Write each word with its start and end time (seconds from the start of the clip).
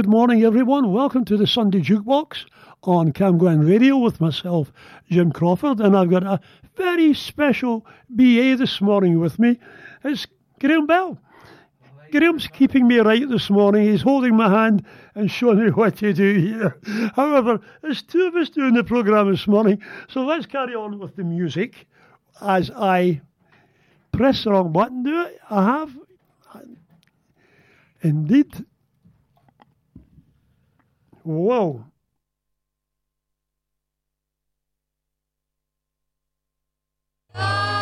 Good 0.00 0.08
morning, 0.08 0.44
everyone. 0.44 0.94
Welcome 0.94 1.26
to 1.26 1.36
the 1.36 1.46
Sunday 1.46 1.82
Jukebox 1.82 2.46
on 2.84 3.12
Camglen 3.12 3.68
Radio 3.68 3.98
with 3.98 4.18
myself, 4.18 4.72
Jim 5.10 5.30
Crawford, 5.30 5.78
and 5.78 5.94
I've 5.94 6.08
got 6.08 6.22
a 6.22 6.40
very 6.74 7.12
special 7.12 7.84
BA 8.08 8.56
this 8.56 8.80
morning 8.80 9.20
with 9.20 9.38
me. 9.38 9.58
It's 10.02 10.26
Graham 10.58 10.86
Bell. 10.86 11.18
Graham's 12.10 12.46
keeping 12.46 12.88
me 12.88 12.96
right 13.00 13.28
this 13.28 13.50
morning. 13.50 13.90
He's 13.90 14.00
holding 14.00 14.34
my 14.34 14.48
hand 14.48 14.86
and 15.14 15.30
showing 15.30 15.62
me 15.62 15.70
what 15.70 15.98
to 15.98 16.14
do 16.14 16.32
here. 16.32 16.78
However, 17.14 17.60
there's 17.82 18.00
two 18.00 18.22
of 18.22 18.34
us 18.36 18.48
doing 18.48 18.72
the 18.72 18.84
programme 18.84 19.30
this 19.30 19.46
morning, 19.46 19.82
so 20.08 20.22
let's 20.22 20.46
carry 20.46 20.74
on 20.74 20.98
with 20.98 21.14
the 21.16 21.24
music 21.24 21.86
as 22.40 22.70
I 22.74 23.20
press 24.12 24.44
the 24.44 24.52
wrong 24.52 24.72
button. 24.72 25.02
Do 25.02 25.20
it? 25.26 25.38
I 25.50 25.62
have. 25.62 25.94
Indeed. 28.00 28.64
Whoa. 31.30 31.84
Ah. 37.32 37.79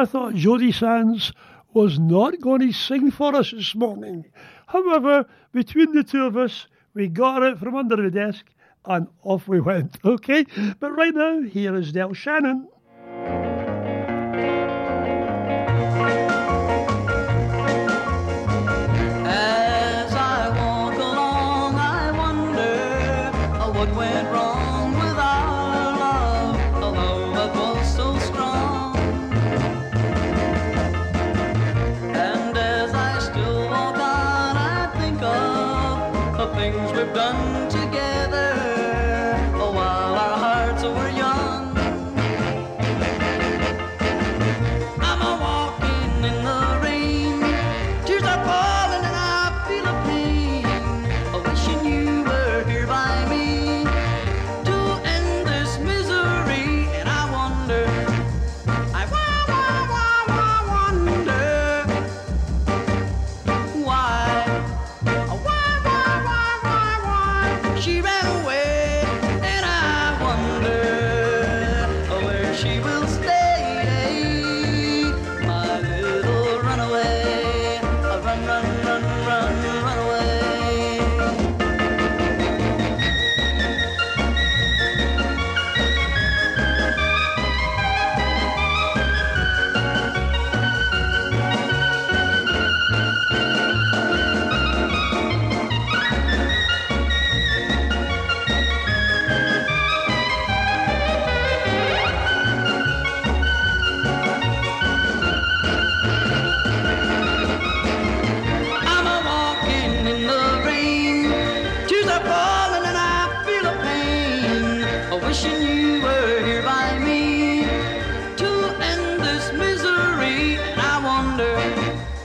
I 0.00 0.06
thought 0.06 0.32
Jodie 0.32 0.72
Sands 0.72 1.30
was 1.74 1.98
not 1.98 2.40
going 2.40 2.60
to 2.60 2.72
sing 2.72 3.10
for 3.10 3.36
us 3.36 3.50
this 3.50 3.74
morning. 3.74 4.24
However, 4.66 5.26
between 5.52 5.92
the 5.92 6.02
two 6.02 6.24
of 6.24 6.38
us, 6.38 6.68
we 6.94 7.06
got 7.06 7.42
it 7.42 7.58
from 7.58 7.76
under 7.76 7.96
the 7.96 8.10
desk 8.10 8.46
and 8.86 9.08
off 9.24 9.46
we 9.46 9.60
went, 9.60 9.98
okay? 10.06 10.46
But 10.78 10.92
right 10.92 11.14
now, 11.14 11.42
here 11.42 11.76
is 11.76 11.92
Del 11.92 12.14
Shannon. 12.14 12.66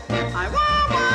I 0.09 0.49
want 0.49 0.91
one. 0.91 1.14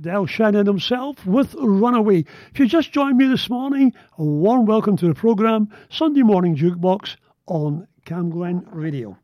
Del 0.00 0.26
Shannon 0.26 0.66
himself 0.66 1.26
with 1.26 1.54
Runaway. 1.54 2.24
If 2.52 2.58
you 2.58 2.66
just 2.66 2.92
joined 2.92 3.16
me 3.18 3.26
this 3.26 3.50
morning, 3.50 3.92
a 4.16 4.24
warm 4.24 4.66
welcome 4.66 4.96
to 4.98 5.08
the 5.08 5.14
programme, 5.14 5.68
Sunday 5.90 6.22
Morning 6.22 6.56
Jukebox 6.56 7.16
on 7.46 7.88
Camglen 8.06 8.64
Radio. 8.70 9.18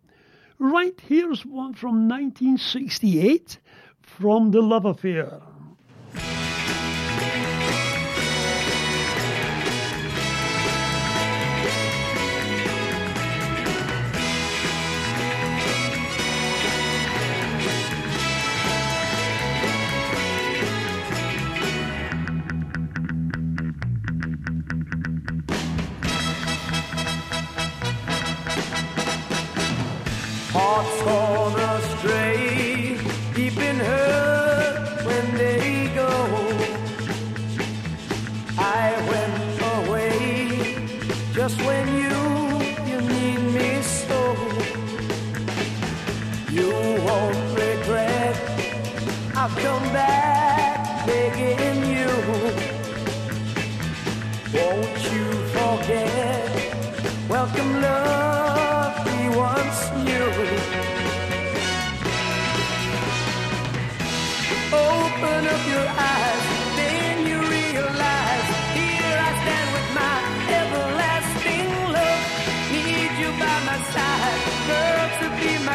Right, 0.59 1.01
here's 1.07 1.47
one 1.47 1.75
from 1.75 2.09
1968 2.09 3.59
from 4.03 4.51
The 4.51 4.63
Love 4.63 4.85
Affair. 4.85 5.41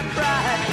To 0.01 0.68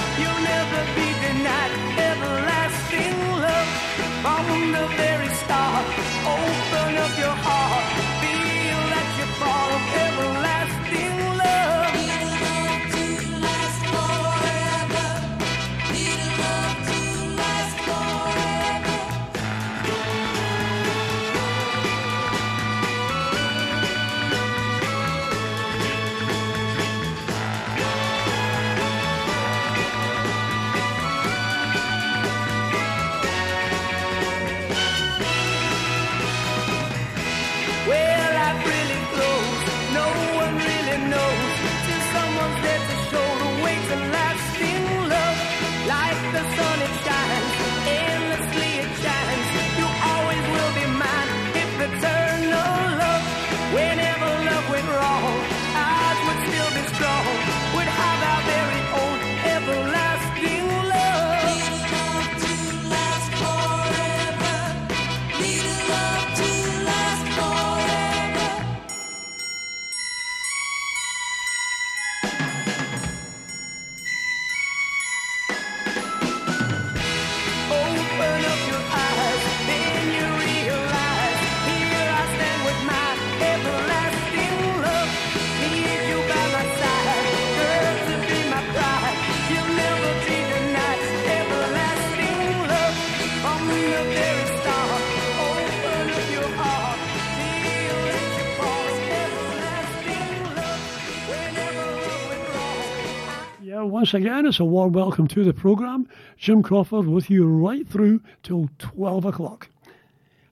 once 103.97 104.13
again, 104.13 104.45
it's 104.45 104.61
a 104.61 104.65
warm 104.65 104.93
welcome 104.93 105.27
to 105.27 105.43
the 105.43 105.55
programme. 105.55 106.07
Jim 106.37 106.63
Crawford 106.63 107.07
with 107.07 107.31
you 107.31 107.47
right 107.47 107.89
through 107.89 108.21
till 108.43 108.69
12 108.77 109.25
o'clock. 109.25 109.71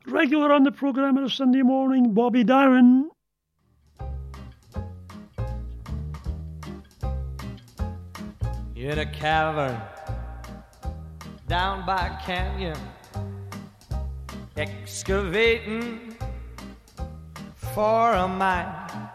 Regular 0.06 0.50
on 0.50 0.62
the 0.62 0.72
programme 0.72 1.18
on 1.18 1.24
a 1.24 1.28
Sunday 1.28 1.60
morning, 1.60 2.14
Bobby 2.14 2.42
Darin. 2.42 3.10
in 8.74 8.98
a 8.98 9.04
cavern 9.12 9.78
down 11.46 11.84
by 11.84 12.18
canyon, 12.24 12.78
excavating 14.56 16.16
for 17.54 18.12
a 18.12 18.26
mine. 18.26 19.10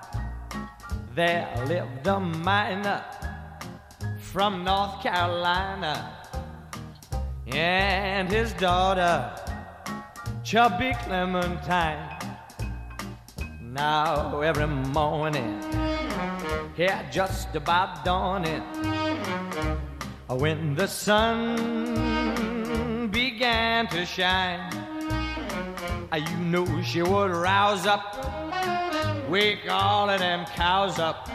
There 1.15 1.51
lived 1.65 2.05
a 2.05 2.19
miner 2.19 3.03
from 4.31 4.63
North 4.63 5.01
Carolina. 5.01 6.15
And 7.47 8.29
his 8.29 8.53
daughter, 8.53 9.33
Chubby 10.43 10.93
Clementine. 11.03 12.15
Now 13.61 14.41
every 14.41 14.67
morning, 14.67 15.63
here 16.75 17.03
just 17.11 17.55
about 17.55 18.05
dawning, 18.05 18.61
when 20.27 20.75
the 20.75 20.87
sun 20.87 21.49
began 23.11 23.87
to 23.87 24.05
shine, 24.05 24.71
you 26.15 26.37
know 26.37 26.81
she 26.83 27.01
would 27.01 27.31
rouse 27.31 27.87
up, 27.87 28.15
wake 29.27 29.67
all 29.69 30.07
of 30.07 30.19
them 30.19 30.45
cows 30.45 30.99
up, 30.99 31.27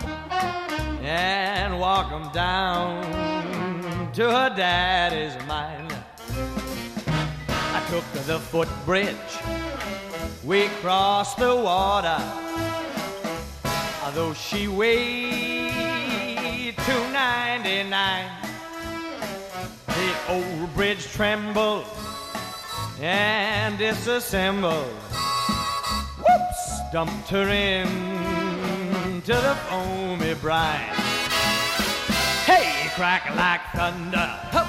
and 1.05 1.79
walk 1.79 2.11
'em 2.11 2.31
down 2.33 3.03
to 4.15 4.31
her 4.31 4.51
daddy's 4.57 5.37
mine. 5.47 5.89
I 7.49 7.83
took 7.91 8.05
the 8.27 8.39
footbridge, 8.39 9.33
we 10.43 10.69
crossed 10.81 11.37
the 11.37 11.55
water, 11.55 12.21
although 14.05 14.33
she 14.33 14.67
weighed 14.67 16.75
299. 16.87 18.31
The 19.87 20.15
old 20.29 20.75
bridge 20.75 21.07
trembled 21.13 21.85
and 23.01 23.77
disassembled. 23.77 24.95
Whoops! 26.19 26.81
Dumped 26.93 27.29
her 27.29 27.49
in 27.49 28.34
to 29.23 29.33
the 29.33 29.55
foamy 29.69 30.35
brine. 30.35 30.95
Hey, 32.45 32.89
crack 32.95 33.35
like 33.37 33.61
thunder. 33.75 34.31
Ho, 34.53 34.65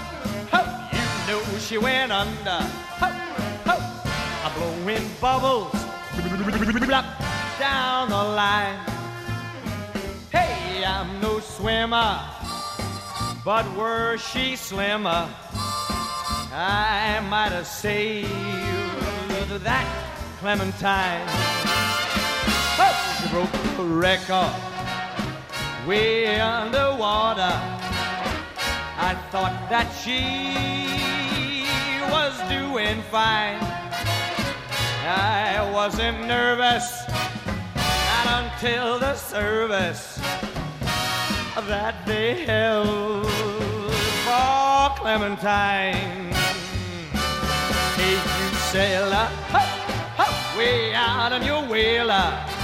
ho, 0.51 0.61
you 0.91 1.03
know 1.27 1.59
she 1.59 1.77
went 1.77 2.11
under. 2.11 2.59
Ho, 3.01 3.09
ho, 3.65 3.75
a 4.45 4.49
blowing 4.57 5.09
bubbles 5.19 5.73
down 7.59 8.09
the 8.09 8.23
line. 8.41 8.79
Hey, 10.31 10.83
I'm 10.85 11.21
no 11.21 11.39
swimmer, 11.39 12.19
But 13.43 13.65
were 13.75 14.17
she 14.17 14.55
slimmer, 14.55 15.29
I 16.51 17.21
might 17.29 17.51
have 17.51 17.67
saved 17.67 18.29
that 19.63 19.87
Clementine. 20.39 21.84
Broke 23.35 23.49
record 23.79 24.55
way 25.85 26.39
underwater. 26.39 27.59
I 28.97 29.13
thought 29.29 29.67
that 29.69 29.91
she 29.91 31.67
was 32.09 32.33
doing 32.47 33.01
fine. 33.11 33.59
I 35.03 35.69
wasn't 35.73 36.25
nervous 36.25 37.03
not 37.75 38.27
until 38.43 38.99
the 38.99 39.15
service 39.15 40.17
that 41.67 42.05
they 42.05 42.45
held 42.45 43.27
for 44.23 44.95
Clementine. 44.97 46.31
Hey, 47.99 48.15
you 48.15 48.55
sailor, 48.71 49.27
ho, 49.51 49.59
ho, 50.19 50.57
way 50.57 50.93
out 50.93 51.33
on 51.33 51.43
your 51.43 51.67
whaler, 51.67 52.54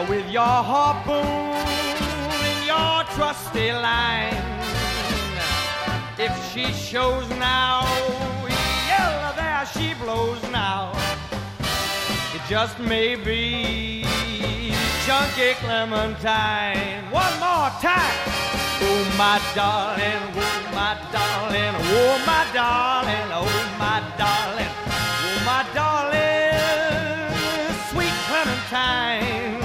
with 0.00 0.28
your 0.30 0.42
harpoon 0.42 1.14
and 1.20 2.66
your 2.66 3.04
trusty 3.14 3.72
line. 3.72 4.34
If 6.18 6.32
she 6.52 6.72
shows 6.72 7.28
now, 7.30 7.84
yell, 8.88 9.32
there 9.36 9.66
she 9.74 9.94
blows 9.94 10.42
now. 10.50 10.92
It 12.34 12.40
just 12.48 12.78
may 12.78 13.16
be 13.16 14.04
Chunky 15.04 15.54
Clementine. 15.60 17.10
One 17.10 17.34
more 17.38 17.70
time. 17.80 18.18
Oh, 18.84 19.14
my 19.16 19.40
darling, 19.54 20.22
oh, 20.34 20.70
my 20.74 20.96
darling, 21.12 21.74
oh, 21.78 22.18
my 22.26 22.44
darling, 22.52 23.28
oh, 23.30 23.76
my 23.78 24.00
darling, 24.18 24.74
oh, 24.88 25.42
my 25.46 25.62
darling, 25.74 26.50
sweet 27.90 28.16
Clementine. 28.26 29.61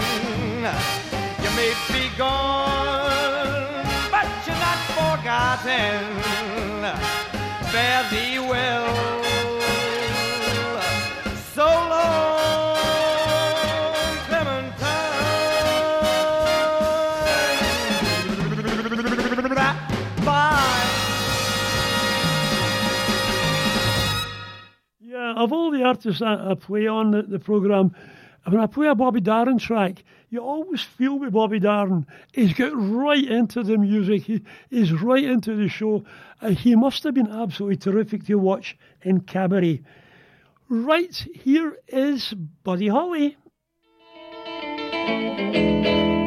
You 2.18 2.24
may 2.24 2.30
be 2.30 2.34
gone, 2.34 3.86
but 4.10 4.28
you're 4.48 4.56
not 4.56 4.78
forgotten. 4.98 6.04
Fare 7.70 8.04
thee 8.10 8.40
well. 8.40 9.24
So 11.54 11.66
long, 11.66 12.78
Clementine. 14.28 15.06
Bye. 20.26 20.86
Yeah, 25.00 25.34
of 25.36 25.54
all 25.54 25.70
the 25.72 25.84
artists 25.84 26.20
that 26.22 26.40
I 26.40 26.56
play 26.56 26.88
on 26.88 27.12
the, 27.12 27.22
the 27.24 27.40
programme, 27.40 27.94
when 28.46 28.60
I 28.62 28.66
play 28.66 28.88
a 28.88 28.96
Bobby 28.96 29.22
Darin 29.22 29.58
track, 29.60 30.04
you 30.30 30.40
always 30.40 30.82
feel 30.82 31.18
with 31.20 31.32
Bobby 31.34 31.60
Darin, 31.60 32.06
he's 32.34 32.54
got 32.54 32.74
right 32.76 33.24
into 33.24 33.64
the 33.64 33.78
music, 33.78 34.24
he, 34.24 34.42
he's 34.70 34.92
right 34.92 35.24
into 35.24 35.56
the 35.56 35.70
show. 35.70 36.04
Uh, 36.42 36.50
he 36.50 36.76
must 36.76 37.04
have 37.04 37.14
been 37.14 37.32
absolutely 37.32 37.78
terrific 37.78 38.26
to 38.26 38.36
watch 38.36 38.78
in 39.02 39.22
Cabaret. 39.22 39.82
Right, 40.70 41.16
here 41.34 41.78
is 41.88 42.34
Buddy 42.64 42.90
Holly. 42.90 43.38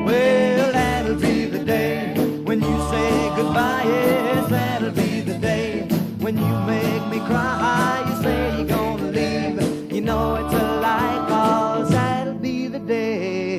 Well, 0.07 0.73
that'll 0.73 1.17
be 1.17 1.45
the 1.45 1.63
day 1.63 2.15
when 2.45 2.61
you 2.61 2.81
say 2.91 3.33
goodbye. 3.37 3.83
Yes, 3.85 4.49
that'll 4.49 4.93
be 4.93 5.21
the 5.21 5.39
day 5.39 5.83
when 6.21 6.39
you 6.39 6.61
make 6.61 7.07
me 7.09 7.19
cry. 7.27 8.03
You 8.09 8.23
say 8.23 8.57
you're 8.57 8.67
gonna 8.67 9.11
leave. 9.11 9.93
You 9.93 10.01
know 10.01 10.37
it's 10.37 10.55
a 10.55 10.81
lie, 10.81 11.27
cause 11.29 11.91
that'll 11.91 12.39
be 12.39 12.69
the 12.69 12.79
day 12.79 13.50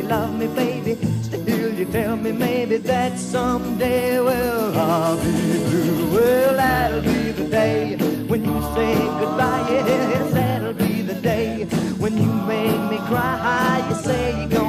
you 0.00 0.08
love 0.08 0.34
me, 0.38 0.46
baby. 0.48 0.94
Still, 1.22 1.74
you 1.74 1.84
tell 1.86 2.16
me 2.16 2.32
maybe 2.32 2.78
that 2.78 3.18
someday, 3.18 4.20
well, 4.20 4.78
I'll 4.78 5.16
be 5.16 5.32
through. 5.68 6.10
Well, 6.14 6.54
that'll 6.56 7.02
be 7.02 7.32
the 7.32 7.44
day 7.44 7.96
when 8.26 8.44
you 8.44 8.60
say 8.74 8.94
goodbye. 9.20 9.66
Yes, 9.70 10.32
that'll 10.32 10.72
be 10.74 11.02
the 11.02 11.14
day 11.14 11.64
when 11.98 12.16
you 12.16 12.32
make 12.54 12.80
me 12.90 12.98
cry. 13.08 13.84
You 13.88 13.94
say 13.96 14.48
you're 14.50 14.59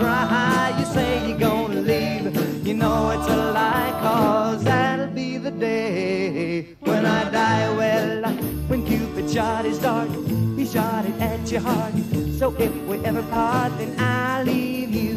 cry. 0.00 0.74
You 0.78 0.86
say 0.86 1.28
you're 1.28 1.38
gonna 1.38 1.82
leave. 1.92 2.26
You 2.66 2.74
know 2.74 3.10
it's 3.10 3.28
a 3.28 3.36
lie, 3.58 3.92
cause 4.02 4.64
that'll 4.64 5.14
be 5.22 5.38
the 5.38 5.50
day 5.50 6.76
when 6.80 7.04
I 7.04 7.30
die. 7.30 7.68
Well, 7.80 8.32
when 8.70 8.80
Cupid 8.86 9.30
shot 9.30 9.64
his 9.64 9.78
dart, 9.78 10.10
he 10.56 10.64
shot 10.66 11.04
it 11.04 11.16
at 11.20 11.50
your 11.52 11.60
heart. 11.60 11.94
So 12.38 12.54
if 12.58 12.74
we 12.88 12.96
ever 13.04 13.22
part, 13.24 13.76
then 13.78 13.92
I'll 13.98 14.44
leave 14.44 14.92
you. 15.02 15.14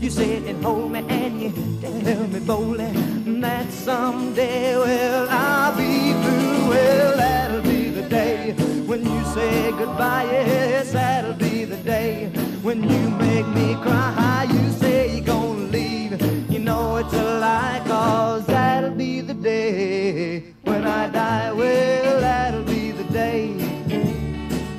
You 0.00 0.10
sit 0.10 0.42
and 0.50 0.64
hold 0.64 0.92
me 0.92 1.00
and 1.08 1.40
you 1.42 1.50
tell 1.80 2.26
me 2.34 2.40
boldly 2.40 2.92
that 3.40 3.70
someday, 3.70 4.76
well, 4.76 5.26
I'll 5.30 5.76
be 5.76 6.12
through. 6.22 6.68
Well, 6.70 7.16
that'll 7.16 7.62
be 7.62 7.90
the 7.90 8.08
day 8.08 8.52
when 8.88 9.00
you 9.04 9.24
say 9.34 9.70
goodbye. 9.70 10.24
Yes, 10.30 10.92
that'll 10.92 11.34
be 11.34 11.64
the 11.64 11.76
day 11.76 12.45
when 12.66 12.82
you 12.82 13.10
make 13.10 13.46
me 13.46 13.76
cry. 13.76 14.44
You 14.50 14.70
say 14.72 15.14
you're 15.14 15.24
gonna 15.24 15.70
leave. 15.76 16.20
You 16.50 16.58
know 16.58 16.96
it's 16.96 17.14
a 17.14 17.38
lie, 17.38 17.80
cause 17.86 18.44
that'll 18.46 18.90
be 18.90 19.20
the 19.20 19.34
day 19.34 20.40
when 20.64 20.84
I 20.84 21.08
die. 21.08 21.52
Well, 21.52 22.20
that'll 22.20 22.64
be 22.64 22.90
the 22.90 23.04
day. 23.04 23.54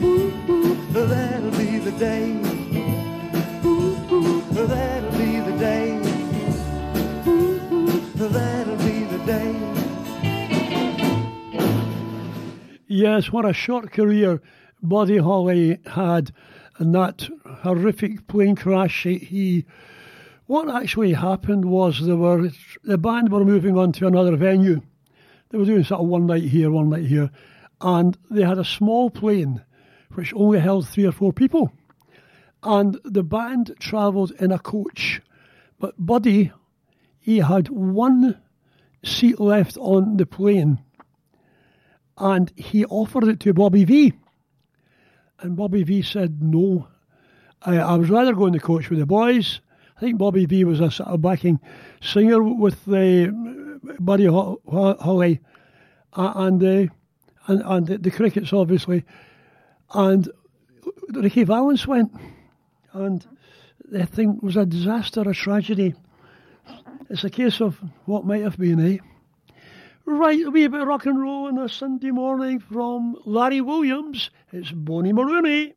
Ooh, 0.03 0.34
ooh, 0.50 0.75
that'll 0.91 1.51
be 1.51 1.79
the 1.79 1.94
day. 1.94 2.25
Ooh, 3.63 3.96
ooh, 4.12 4.41
that'll 4.67 5.12
be 5.12 5.39
the 5.50 5.58
day. 5.58 5.88
Ooh, 7.25 7.56
ooh, 7.72 8.27
that'll 8.27 8.77
be 8.89 9.06
the 9.13 9.20
day. 9.25 9.56
Yes, 12.88 13.32
what 13.32 13.46
a 13.46 13.53
short 13.53 13.91
career 13.94 14.41
Buddy 14.84 15.20
Holly 15.20 15.79
had 15.86 16.34
in 16.79 16.91
that 16.93 17.27
horrific 17.62 18.27
plane 18.27 18.55
crash. 18.55 19.03
He, 19.03 19.65
what 20.46 20.69
actually 20.69 21.13
happened 21.13 21.65
was 21.65 22.05
they 22.05 22.13
were 22.13 22.50
the 22.84 22.98
band 22.98 23.31
were 23.31 23.46
moving 23.46 23.77
on 23.77 23.91
to 23.93 24.07
another 24.07 24.36
venue. 24.36 24.81
They 25.50 25.57
were 25.57 25.65
doing 25.65 25.84
sort 25.84 26.01
of 26.01 26.07
one 26.07 26.27
night 26.27 26.43
here, 26.43 26.72
one 26.72 26.89
night 26.89 27.05
here, 27.05 27.31
and 27.81 28.17
they 28.29 28.43
had 28.43 28.57
a 28.57 28.65
small 28.65 29.10
plane 29.10 29.63
which 30.13 30.34
only 30.34 30.60
held 30.60 30.88
three 30.88 31.05
or 31.05 31.12
four 31.12 31.34
people, 31.34 31.72
and 32.63 33.00
the 33.03 33.24
band 33.24 33.75
travelled 33.79 34.31
in 34.39 34.51
a 34.51 34.60
coach, 34.60 35.22
but 35.79 35.93
Buddy 35.98 36.51
he 37.27 37.39
had 37.39 37.67
one 37.67 38.39
seat 39.03 39.38
left 39.38 39.75
on 39.81 40.15
the 40.15 40.25
plane 40.25 40.79
and 42.17 42.53
he 42.55 42.86
offered 42.86 43.25
it 43.25 43.41
to 43.41 43.53
Bobby 43.53 43.84
Vee. 43.84 44.13
And 45.39 45.56
Bobby 45.56 45.84
Vee 45.84 46.01
said 46.01 46.41
no. 46.41 46.88
I, 47.62 47.77
I 47.77 47.96
was 47.96 48.10
rather 48.10 48.34
going 48.34 48.53
to 48.53 48.60
coach 48.60 48.89
with 48.89 49.00
the 49.00 49.06
boys. 49.06 49.62
I 49.96 50.00
think 50.00 50.17
Bobby 50.17 50.46
Vee 50.46 50.63
was 50.63 50.79
a 50.79 50.91
sort 50.91 51.10
of 51.10 51.22
backing 51.22 51.60
singer 52.01 52.41
with 52.41 52.86
the 52.86 53.34
Buddy 54.00 54.25
Ho- 54.25 54.62
Ho- 54.67 54.98
Holly 55.00 55.39
uh, 56.13 56.34
and, 56.36 56.63
uh, 56.63 56.94
and 57.48 57.62
and 57.63 57.88
the, 57.88 57.98
the 57.98 58.12
crickets 58.12 58.53
obviously, 58.53 59.03
and 59.94 60.29
Ricky 61.10 61.44
Valance 61.44 61.88
went, 61.88 62.12
and 62.94 63.25
the 63.89 64.06
thing 64.06 64.39
was 64.41 64.58
a 64.58 64.65
disaster, 64.65 65.22
a 65.22 65.34
tragedy. 65.34 65.94
It's 67.10 67.24
a 67.24 67.29
case 67.29 67.62
of 67.62 67.79
what 68.06 68.25
might 68.25 68.41
have 68.41 68.58
been, 68.58 68.79
eh? 68.79 68.98
Right, 70.09 70.41
a 70.41 70.49
wee 70.49 70.65
bit 70.67 70.79
of 70.79 70.87
rock 70.87 71.05
and 71.05 71.21
roll 71.21 71.47
on 71.47 71.57
a 71.57 71.67
Sunday 71.67 72.11
morning 72.11 72.59
from 72.61 73.17
Larry 73.25 73.59
Williams. 73.59 74.29
It's 74.53 74.71
Bony 74.71 75.11
Moronie. 75.11 75.73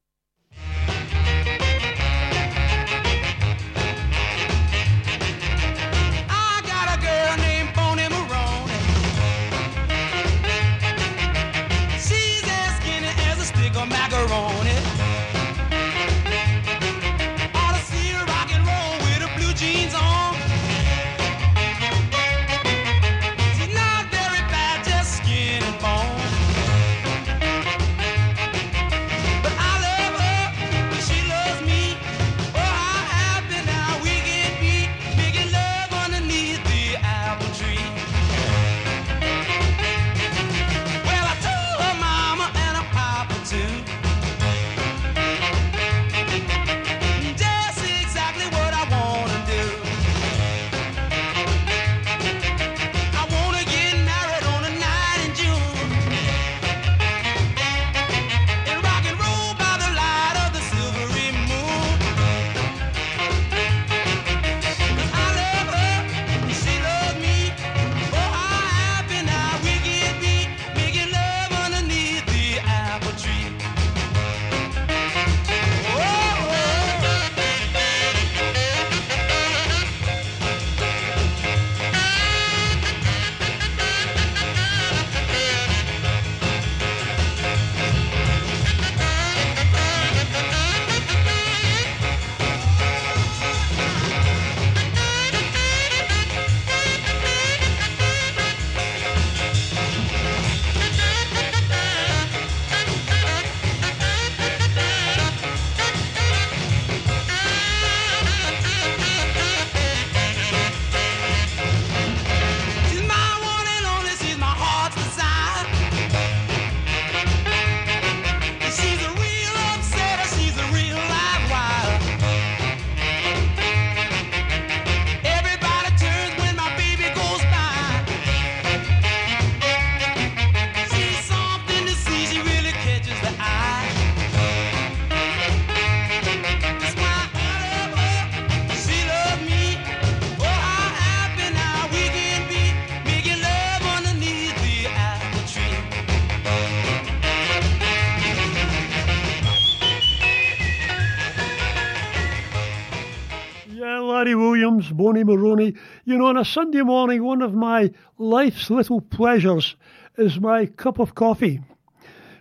Bony 155.01 155.25
Moronie. 155.25 155.79
You 156.05 156.19
know, 156.19 156.27
on 156.27 156.37
a 156.37 156.45
Sunday 156.45 156.83
morning, 156.83 157.25
one 157.25 157.41
of 157.41 157.55
my 157.55 157.91
life's 158.19 158.69
little 158.69 159.01
pleasures 159.01 159.75
is 160.19 160.39
my 160.39 160.67
cup 160.67 160.99
of 160.99 161.15
coffee. 161.15 161.63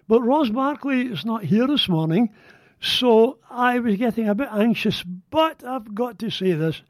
But 0.09 0.23
Ross 0.23 0.49
Barkley 0.49 1.03
is 1.03 1.23
not 1.23 1.45
here 1.45 1.67
this 1.67 1.87
morning, 1.87 2.33
so 2.81 3.37
I 3.49 3.79
was 3.79 3.95
getting 3.95 4.27
a 4.27 4.35
bit 4.35 4.49
anxious. 4.51 5.05
But 5.29 5.63
I've 5.63 5.95
got 5.95 6.19
to 6.19 6.29
say 6.29 6.51
this 6.51 6.81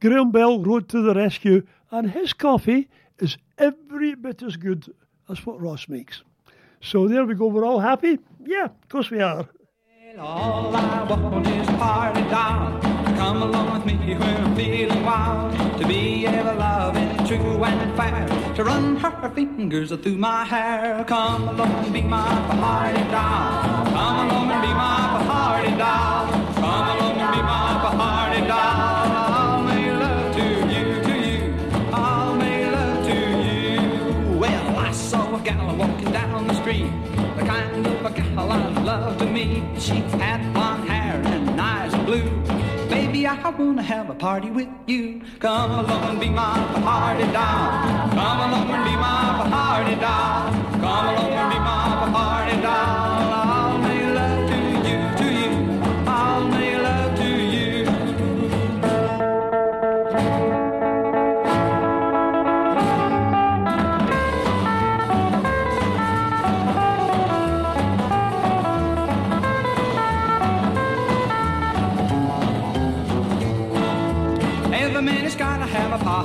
Graham 0.00 0.30
Bell 0.30 0.62
rode 0.62 0.88
to 0.90 1.02
the 1.02 1.14
rescue, 1.14 1.66
and 1.90 2.08
his 2.08 2.32
coffee 2.32 2.88
is 3.18 3.38
every 3.58 4.14
bit 4.14 4.44
as 4.44 4.54
good 4.54 4.86
as 5.28 5.44
what 5.44 5.60
Ross 5.60 5.88
makes. 5.88 6.22
So 6.80 7.08
there 7.08 7.24
we 7.24 7.34
go. 7.34 7.48
We're 7.48 7.66
all 7.66 7.80
happy? 7.80 8.20
Yeah, 8.44 8.66
of 8.66 8.88
course 8.88 9.10
we 9.10 9.20
are. 9.20 9.48
All 10.20 10.74
I 10.74 11.04
want 11.04 11.46
is 11.46 11.66
party 11.78 12.22
doll. 12.22 12.80
Come 13.16 13.42
along 13.42 13.72
with 13.74 13.86
me 13.86 14.16
when 14.16 14.36
I'm 14.36 14.56
feeling 14.56 15.04
wild. 15.04 15.78
To 15.78 15.86
be 15.86 16.26
ever 16.26 16.54
loving, 16.54 17.24
true 17.24 17.62
and 17.62 17.96
fair. 17.96 18.54
To 18.56 18.64
run 18.64 18.96
her 18.96 19.30
fingers 19.30 19.90
through 19.90 20.18
my 20.18 20.44
hair. 20.44 21.04
Come 21.06 21.48
along 21.48 21.84
and 21.84 21.92
be 21.92 22.02
my 22.02 22.26
party 22.60 23.04
doll. 23.12 23.84
Come 23.94 24.28
along 24.28 24.50
and 24.50 24.62
be 24.62 24.74
my 24.74 25.24
party 25.28 25.70
doll. 25.76 26.26
Come 26.54 26.88
along 26.98 27.18
and 27.20 27.34
be 27.36 27.42
my 27.42 27.94
party 27.96 28.40
doll. 28.40 28.58
I'll 28.58 29.62
make 29.62 29.92
love 30.02 30.34
to 30.34 30.46
you, 30.74 31.02
to 31.06 31.14
you. 31.28 31.54
I'll 31.92 32.34
make 32.34 32.72
love 32.72 33.06
to 33.06 33.16
you. 33.46 34.36
Well, 34.36 34.78
I 34.78 34.90
saw 34.90 35.36
a 35.36 35.40
gal 35.44 35.76
walking 35.76 36.10
down 36.10 36.48
the 36.48 36.54
street. 36.54 36.90
The 37.36 37.44
kind 37.44 37.86
of 37.86 37.97
a 38.18 38.34
gal 38.34 38.52
I 38.52 38.68
love 38.82 39.18
to 39.18 39.26
meet. 39.26 39.62
She 39.80 39.96
had 40.22 40.52
blonde 40.52 40.88
hair 40.88 41.22
and 41.24 41.60
eyes 41.60 41.94
blue. 42.04 42.28
Baby, 42.88 43.26
I 43.26 43.50
wanna 43.50 43.82
have 43.82 44.10
a 44.10 44.14
party 44.14 44.50
with 44.50 44.68
you. 44.86 45.20
Come 45.38 45.70
along 45.70 46.04
and 46.10 46.20
be 46.20 46.28
my 46.28 46.56
party 46.82 47.26
doll. 47.32 47.70
Come 48.10 48.40
along 48.46 48.70
and 48.70 48.84
be 48.84 48.96
my 48.96 49.48
party 49.54 49.94
doll. 49.96 50.52
Come 50.84 51.06
along 51.12 51.32
and 51.40 51.52
be 51.52 51.58
my 51.58 52.10
party 52.12 52.62
doll. 52.62 53.07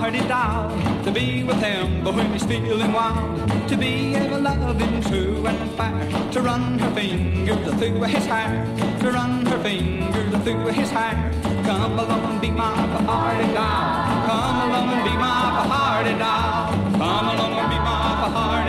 Party 0.03 0.19
doll 0.27 0.69
to 1.05 1.11
be 1.13 1.45
with 1.45 1.61
him, 1.63 2.03
but 2.03 2.13
when 2.13 2.29
he's 2.33 2.43
feeling 2.43 2.91
wild, 2.91 3.39
to 3.69 3.77
be 3.77 4.13
ever 4.15 4.37
loving, 4.37 5.01
true 5.03 5.47
and 5.47 5.71
fair, 5.77 6.29
to 6.29 6.41
run 6.41 6.77
her 6.77 6.91
fingers 6.91 7.73
through 7.79 8.01
his 8.03 8.25
hair, 8.25 8.51
to 8.99 9.11
run 9.11 9.45
her 9.45 9.59
fingers 9.63 10.43
through 10.43 10.65
his 10.79 10.89
hair. 10.89 11.31
Come 11.63 11.97
along 11.97 12.23
and 12.31 12.41
be 12.41 12.51
my 12.51 12.75
party 13.07 13.47
doll. 13.53 14.27
Come 14.27 14.59
along 14.65 14.89
and 14.95 15.03
be 15.07 15.15
my 15.15 15.67
party 15.71 16.13
doll. 16.19 16.73
Come 16.99 17.27
along 17.33 17.53
and 17.61 17.69
be 17.71 17.77
my 17.77 18.29
party 18.35 18.62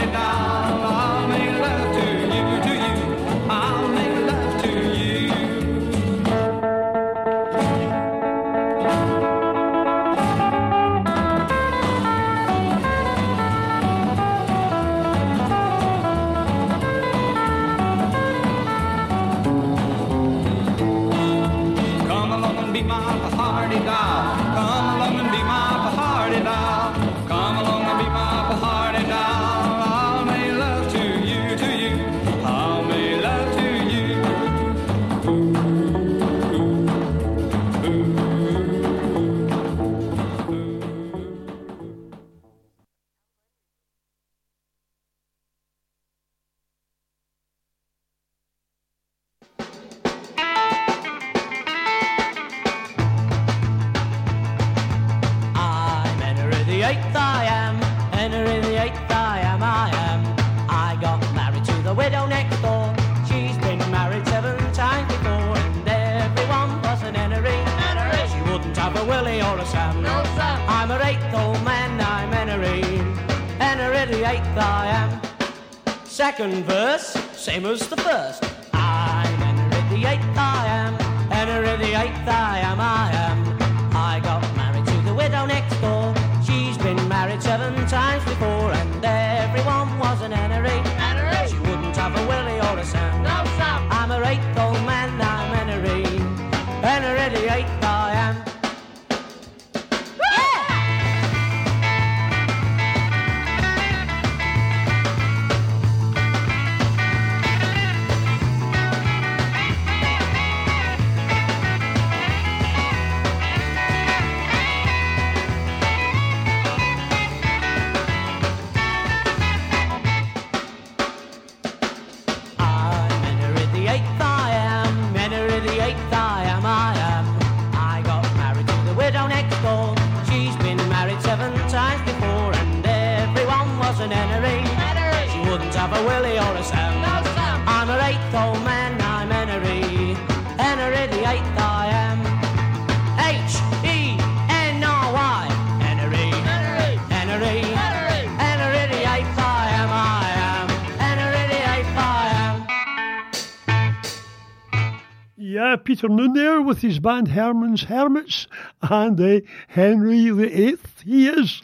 afternoon 156.04 156.34
there 156.34 156.60
with 156.60 156.82
his 156.82 156.98
band 156.98 157.28
Herman's 157.28 157.84
Hermits 157.84 158.46
and 158.82 159.18
uh, 159.18 159.40
Henry 159.68 160.28
VIII. 160.28 160.76
He 161.02 161.28
is. 161.28 161.62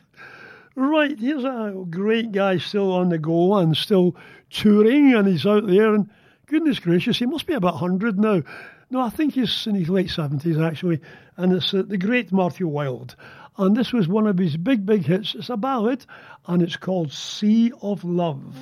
Right, 0.75 1.19
He's 1.19 1.45
a 1.45 1.85
great 1.91 2.33
guy 2.33 2.57
still 2.57 2.91
on 2.91 3.11
the 3.11 3.19
go 3.19 3.57
and 3.59 3.77
still 3.77 4.17
touring, 4.49 5.13
and 5.13 5.29
he's 5.29 5.45
out 5.45 5.67
there. 5.67 5.95
And 5.95 6.09
goodness 6.47 6.79
gracious, 6.79 7.19
he 7.19 7.27
must 7.27 7.47
be 7.47 7.53
about 7.53 7.75
100 7.75 8.19
now. 8.19 8.43
No, 8.89 9.03
I 9.03 9.11
think 9.11 9.35
he's 9.35 9.67
in 9.67 9.75
his 9.75 9.91
late 9.91 10.09
70s 10.09 10.67
actually, 10.67 11.03
and 11.37 11.53
it's 11.53 11.75
uh, 11.75 11.83
the 11.87 11.99
great 11.99 12.33
Marty 12.33 12.65
Wilde. 12.65 13.17
And 13.59 13.77
this 13.77 13.93
was 13.93 14.09
one 14.09 14.27
of 14.27 14.39
his 14.39 14.57
big, 14.57 14.87
big 14.87 15.05
hits. 15.05 15.35
It's 15.35 15.51
a 15.51 15.59
ballad, 15.59 16.07
and 16.47 16.63
it's 16.63 16.77
called 16.77 17.13
Sea 17.13 17.73
of 17.83 18.05
Love. 18.05 18.57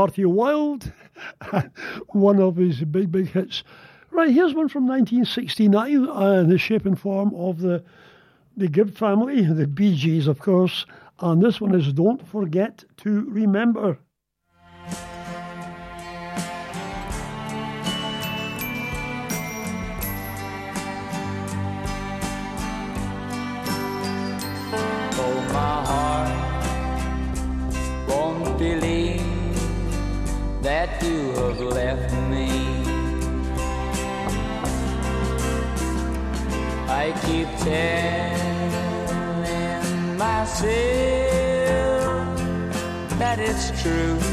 Marty 0.00 0.24
Wilde, 0.24 0.90
one 2.08 2.40
of 2.40 2.56
his 2.56 2.82
big, 2.84 3.12
big 3.12 3.28
hits. 3.28 3.62
Right, 4.10 4.30
here's 4.30 4.54
one 4.54 4.70
from 4.70 4.86
1969, 4.86 6.08
uh, 6.08 6.42
the 6.44 6.56
shape 6.56 6.86
and 6.86 6.98
form 6.98 7.34
of 7.34 7.58
the, 7.58 7.84
the 8.56 8.68
Gibb 8.68 8.96
family, 8.96 9.42
the 9.42 9.66
Bee 9.66 9.94
Gees, 9.94 10.26
of 10.26 10.38
course, 10.38 10.86
and 11.18 11.42
this 11.42 11.60
one 11.60 11.74
is 11.74 11.92
Don't 11.92 12.26
Forget 12.26 12.82
to 13.02 13.26
Remember. 13.28 13.98
you 31.02 31.32
have 31.32 31.60
left 31.60 32.12
me. 32.30 32.48
I 36.88 37.12
keep 37.24 37.48
telling 37.64 38.58
myself 40.18 40.68
that 43.18 43.38
it's 43.38 43.70
true. 43.82 44.29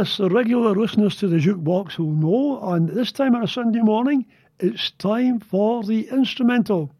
Yes, 0.00 0.16
the 0.16 0.30
regular 0.30 0.74
listeners 0.74 1.16
to 1.16 1.28
the 1.28 1.36
jukebox 1.36 1.98
will 1.98 2.12
know, 2.12 2.58
and 2.72 2.88
this 2.88 3.12
time 3.12 3.34
on 3.34 3.42
a 3.42 3.46
Sunday 3.46 3.80
morning, 3.80 4.24
it's 4.58 4.92
time 4.92 5.40
for 5.40 5.84
the 5.84 6.08
instrumental. 6.08 6.90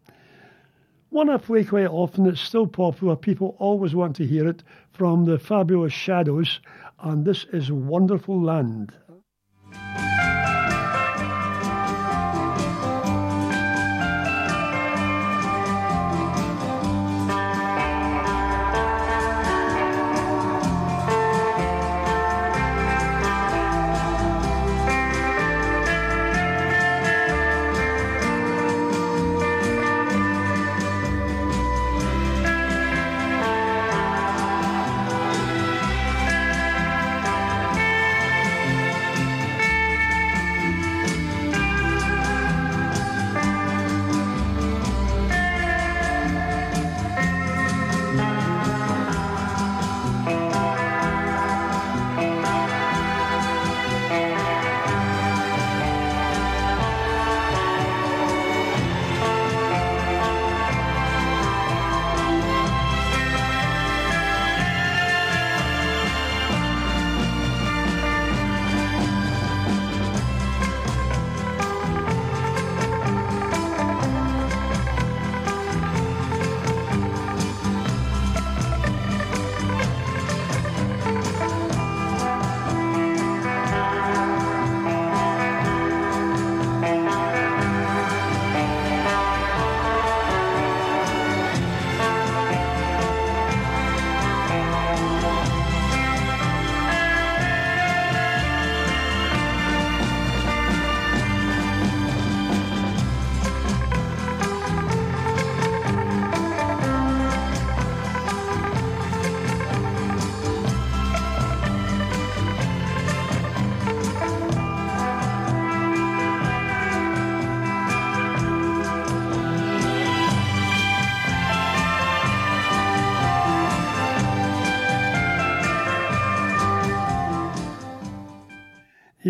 One 1.09 1.27
I 1.27 1.37
play 1.37 1.63
quite 1.63 1.87
often, 1.87 2.27
it's 2.27 2.39
still 2.39 2.67
popular, 2.67 3.15
people 3.15 3.55
always 3.57 3.95
want 3.95 4.15
to 4.17 4.27
hear 4.27 4.47
it, 4.47 4.61
from 4.91 5.25
the 5.25 5.39
fabulous 5.39 5.93
Shadows, 5.93 6.59
and 6.99 7.25
this 7.25 7.45
is 7.45 7.71
Wonderful 7.71 8.39
Land. 8.39 8.93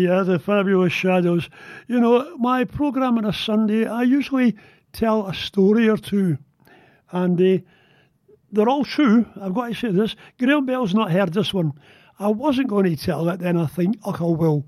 Yeah, 0.02 0.24
the 0.24 0.40
fabulous 0.40 0.92
shadows. 0.92 1.48
You 1.86 2.00
know, 2.00 2.36
my 2.36 2.64
program 2.64 3.18
on 3.18 3.24
a 3.24 3.32
Sunday, 3.32 3.86
I 3.86 4.02
usually 4.02 4.56
tell 4.92 5.28
a 5.28 5.32
story 5.32 5.88
or 5.88 5.96
two, 5.96 6.38
and 7.12 7.40
uh, 7.40 7.62
they're 8.50 8.68
all 8.68 8.84
true. 8.84 9.26
I've 9.40 9.54
got 9.54 9.68
to 9.68 9.74
say 9.76 9.92
this. 9.92 10.16
Graham 10.40 10.66
Bell's 10.66 10.92
not 10.92 11.12
heard 11.12 11.32
this 11.32 11.54
one. 11.54 11.74
I 12.18 12.28
wasn't 12.30 12.66
going 12.66 12.84
to 12.86 12.96
tell 12.96 13.28
it, 13.28 13.38
then 13.38 13.56
I 13.56 13.66
think, 13.66 13.96
oh, 14.04 14.12
I 14.12 14.36
will. 14.36 14.64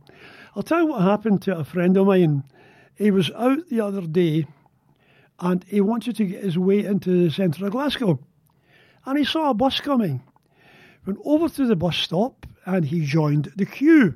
I'll 0.55 0.63
tell 0.63 0.83
you 0.83 0.87
what 0.87 1.03
happened 1.03 1.43
to 1.43 1.59
a 1.59 1.65
friend 1.65 1.97
of 1.97 2.07
mine. 2.07 2.45
He 2.95 3.11
was 3.11 3.33
out 3.33 3.69
the 3.69 3.81
other 3.81 4.03
day, 4.03 4.47
and 5.41 5.65
he 5.65 5.81
wanted 5.81 6.15
to 6.15 6.27
get 6.27 6.45
his 6.45 6.57
way 6.57 6.85
into 6.85 7.25
the 7.25 7.31
centre 7.33 7.67
of 7.67 7.73
Glasgow, 7.73 8.21
and 9.05 9.19
he 9.19 9.25
saw 9.25 9.51
a 9.51 9.55
bus 9.55 9.81
coming. 9.81 10.23
Went 11.05 11.19
over 11.25 11.49
to 11.49 11.67
the 11.67 11.75
bus 11.75 11.97
stop, 11.97 12.47
and 12.67 12.85
he 12.85 13.05
joined 13.05 13.53
the 13.57 13.67
queue. 13.67 14.15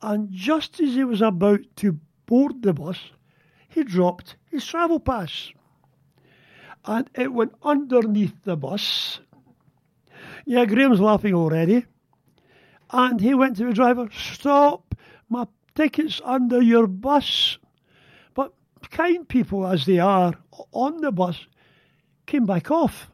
And 0.00 0.30
just 0.30 0.80
as 0.80 0.94
he 0.94 1.04
was 1.04 1.22
about 1.22 1.60
to 1.76 1.98
board 2.26 2.62
the 2.62 2.72
bus, 2.72 2.98
he 3.68 3.82
dropped 3.82 4.36
his 4.50 4.64
travel 4.64 5.00
pass. 5.00 5.52
And 6.84 7.10
it 7.14 7.32
went 7.32 7.52
underneath 7.62 8.44
the 8.44 8.56
bus. 8.56 9.20
Yeah, 10.46 10.64
Graham's 10.64 11.00
laughing 11.00 11.34
already. 11.34 11.84
And 12.90 13.20
he 13.20 13.34
went 13.34 13.56
to 13.56 13.66
the 13.66 13.72
driver, 13.72 14.08
Stop, 14.12 14.94
my 15.28 15.46
ticket's 15.74 16.20
under 16.24 16.62
your 16.62 16.86
bus. 16.86 17.58
But 18.34 18.54
kind 18.90 19.28
people 19.28 19.66
as 19.66 19.84
they 19.84 19.98
are 19.98 20.34
on 20.72 21.00
the 21.00 21.12
bus 21.12 21.46
came 22.26 22.46
back 22.46 22.70
off. 22.70 23.10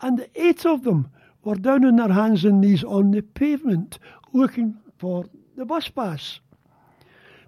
And 0.00 0.26
eight 0.34 0.64
of 0.64 0.82
them 0.82 1.10
were 1.44 1.54
down 1.54 1.84
on 1.84 1.96
their 1.96 2.08
hands 2.08 2.44
and 2.44 2.60
knees 2.60 2.82
on 2.82 3.10
the 3.10 3.22
pavement 3.22 3.98
looking 4.32 4.76
for 4.98 5.24
the 5.56 5.64
bus 5.64 5.88
pass. 5.88 6.40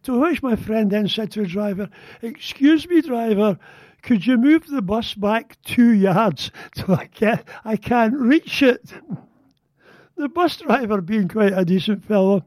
To 0.04 0.18
which 0.18 0.42
my 0.42 0.56
friend 0.56 0.90
then 0.90 1.08
said 1.08 1.30
to 1.32 1.42
the 1.42 1.48
driver, 1.48 1.88
Excuse 2.20 2.88
me, 2.88 3.00
driver, 3.00 3.58
could 4.02 4.26
you 4.26 4.36
move 4.36 4.66
the 4.66 4.82
bus 4.82 5.14
back 5.14 5.56
two 5.64 5.90
yards 5.90 6.50
till 6.74 6.94
I, 6.94 7.06
can, 7.06 7.42
I 7.64 7.76
can't 7.76 8.14
reach 8.14 8.62
it? 8.62 8.92
The 10.16 10.28
bus 10.28 10.56
driver, 10.56 11.00
being 11.00 11.28
quite 11.28 11.52
a 11.52 11.64
decent 11.64 12.04
fellow, 12.04 12.44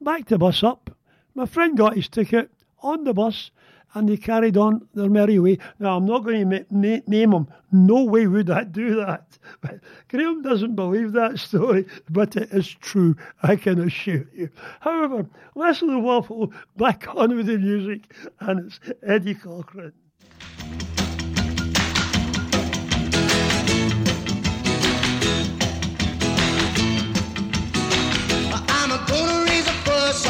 backed 0.00 0.28
the 0.28 0.38
bus 0.38 0.62
up. 0.62 0.90
My 1.34 1.46
friend 1.46 1.76
got 1.76 1.96
his 1.96 2.08
ticket 2.08 2.50
on 2.82 3.04
the 3.04 3.14
bus 3.14 3.50
and 3.94 4.08
they 4.08 4.16
carried 4.16 4.56
on 4.56 4.86
their 4.94 5.10
merry 5.10 5.38
way. 5.38 5.58
Now, 5.78 5.96
I'm 5.96 6.06
not 6.06 6.24
going 6.24 6.48
to 6.48 6.56
ma- 6.58 6.64
na- 6.70 7.00
name 7.06 7.30
them. 7.30 7.48
No 7.70 8.04
way 8.04 8.26
would 8.26 8.50
I 8.50 8.64
do 8.64 8.96
that. 8.96 9.38
But 9.60 9.80
Graham 10.08 10.42
doesn't 10.42 10.76
believe 10.76 11.12
that 11.12 11.38
story, 11.38 11.86
but 12.10 12.36
it 12.36 12.50
is 12.52 12.68
true, 12.68 13.16
I 13.42 13.56
can 13.56 13.80
assure 13.80 14.26
you. 14.34 14.50
However, 14.80 15.26
let's 15.54 15.80
the 15.80 15.98
waffle 15.98 16.52
back 16.76 17.06
on 17.14 17.36
with 17.36 17.46
the 17.46 17.58
music, 17.58 18.12
and 18.40 18.66
it's 18.66 18.80
Eddie 19.02 19.34
Cochran. 19.34 19.92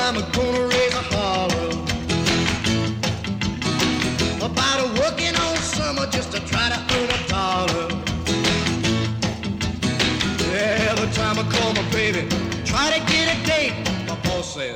I'm 0.04 0.16
a 0.16 0.32
gonna 0.32 0.71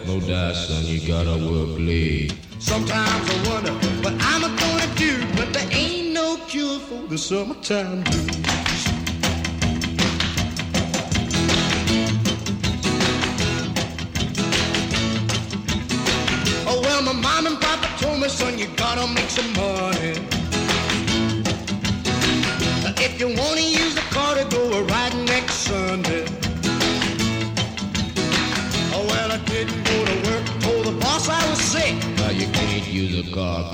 No 0.06 0.20
doubt, 0.20 0.54
son, 0.54 0.84
you 0.86 1.00
gotta 1.06 1.36
work 1.36 1.80
late. 1.80 2.32
Sometimes 2.60 3.28
I 3.28 3.48
wonder 3.48 3.72
what 4.02 4.14
I'm 4.20 4.44
a 4.44 4.48
gonna 4.56 4.86
do, 4.94 5.26
but 5.34 5.52
there 5.52 5.68
ain't 5.72 6.12
no 6.12 6.36
cure 6.46 6.78
for 6.78 7.08
the 7.08 7.18
summertime 7.18 8.04
blues. 8.04 8.26
Oh 16.68 16.80
well, 16.84 17.02
my 17.02 17.12
mom 17.12 17.46
and 17.48 17.60
papa 17.60 17.88
told 17.98 18.20
me, 18.20 18.28
son, 18.28 18.58
you 18.60 18.68
gotta 18.76 19.12
make 19.12 19.28
some 19.28 19.52
money. 19.54 19.75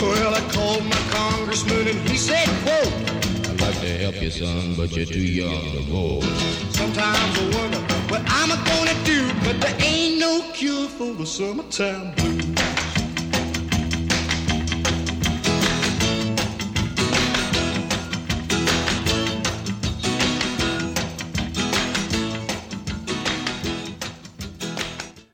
Well, 0.00 0.34
I 0.34 0.40
called 0.52 0.84
my 0.84 1.02
congressman 1.10 1.88
and 1.88 2.08
he 2.08 2.18
said, 2.18 2.46
quote, 2.64 2.92
I'd 3.48 3.60
like 3.60 3.80
to 3.80 3.98
help 3.98 4.20
you, 4.20 4.30
son, 4.30 4.74
but 4.76 4.94
you're 4.94 5.06
too 5.06 5.18
young 5.20 5.72
to 5.72 5.80
vote. 5.90 6.22
Sometimes 6.70 7.38
I 7.38 7.44
wonder 7.56 7.78
what 8.10 8.22
I'm 8.26 8.50
gonna 8.50 9.04
do, 9.04 9.26
but 9.42 9.58
there 9.60 9.76
ain't 9.80 10.20
no 10.20 10.42
cure 10.52 10.88
for 10.88 11.14
the 11.14 11.24
summertime 11.24 12.14
blues. 12.14 12.44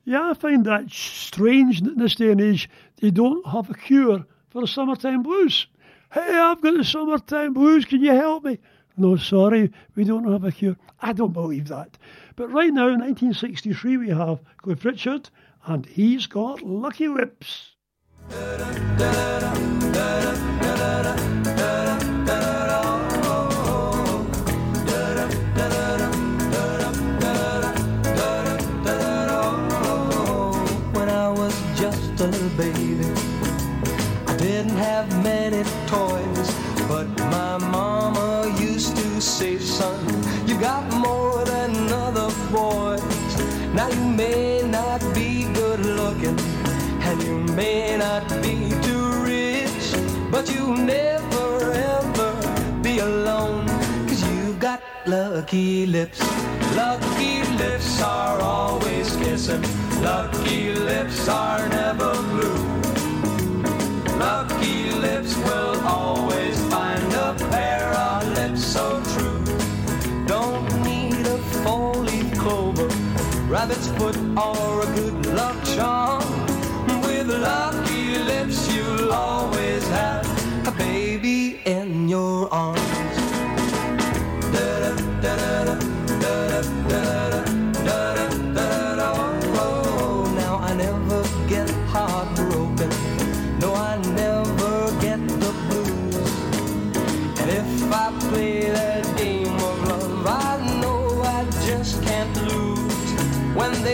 Yeah, 0.04 0.30
I 0.30 0.34
find 0.34 0.64
that 0.66 0.90
strange 0.90 1.80
that 1.80 1.94
in 1.94 1.98
this 1.98 2.14
day 2.14 2.30
and 2.30 2.40
age 2.40 2.68
they 3.00 3.10
don't 3.10 3.44
have 3.46 3.68
a 3.70 3.74
cure 3.74 4.24
for 4.52 4.60
the 4.60 4.68
summertime 4.68 5.22
blues. 5.22 5.66
Hey, 6.12 6.20
I've 6.20 6.60
got 6.60 6.76
the 6.76 6.84
summertime 6.84 7.54
blues, 7.54 7.86
can 7.86 8.02
you 8.02 8.12
help 8.12 8.44
me? 8.44 8.58
No, 8.98 9.16
sorry, 9.16 9.72
we 9.94 10.04
don't 10.04 10.30
have 10.30 10.44
a 10.44 10.52
cure. 10.52 10.76
I 11.00 11.14
don't 11.14 11.32
believe 11.32 11.68
that. 11.68 11.96
But 12.36 12.48
right 12.48 12.72
now, 12.72 12.88
in 12.88 13.00
1963, 13.00 13.96
we 13.96 14.08
have 14.10 14.40
Cliff 14.58 14.84
Richard, 14.84 15.30
and 15.64 15.86
he's 15.86 16.26
got 16.26 16.60
Lucky 16.60 17.08
Lips. 17.08 17.70
You'll 50.62 50.76
never 50.76 51.72
ever 51.72 52.30
be 52.82 52.98
alone, 52.98 53.66
cause 54.08 54.22
you've 54.30 54.58
got 54.58 54.80
lucky 55.06 55.86
lips. 55.86 56.20
Lucky 56.76 57.42
lips 57.62 58.02
are 58.02 58.40
always 58.40 59.16
kissing. 59.16 59.62
Lucky 60.02 60.72
lips 60.74 61.28
are 61.28 61.68
never 61.68 62.12
blue. 62.32 62.62
Lucky 64.18 64.90
lips 65.06 65.36
will 65.46 65.80
always 65.86 66.56
find 66.72 67.12
a 67.12 67.34
pair 67.50 67.88
of 67.92 68.28
lips 68.38 68.64
so 68.64 69.02
true. 69.14 69.44
Don't 70.26 70.66
need 70.84 71.26
a 71.26 71.38
four-leaf 71.62 72.38
clover, 72.38 72.88
rabbit's 73.48 73.88
foot, 73.98 74.16
or 74.36 74.82
a 74.82 74.88
good 74.98 75.26
luck 75.34 75.56
charm. 75.74 76.24
With 77.02 77.28
lucky 77.28 78.18
lips, 78.30 78.58
you'll 78.74 79.12
always 79.12 79.41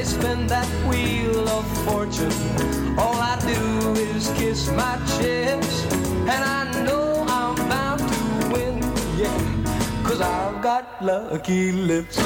spin 0.09 0.47
that 0.47 0.69
wheel 0.89 1.47
of 1.49 1.67
fortune, 1.85 2.33
all 2.99 3.19
I 3.33 3.37
do 3.53 3.93
is 4.01 4.29
kiss 4.39 4.71
my 4.73 4.95
chips. 5.15 5.85
And 6.33 6.43
I 6.59 6.61
know 6.85 7.25
I'm 7.29 7.57
bound 7.69 8.01
to 8.13 8.21
win, 8.53 8.77
yeah. 9.21 9.39
Cause 10.07 10.21
I've 10.21 10.63
got 10.63 10.85
lucky 11.03 11.73
lips. 11.73 12.17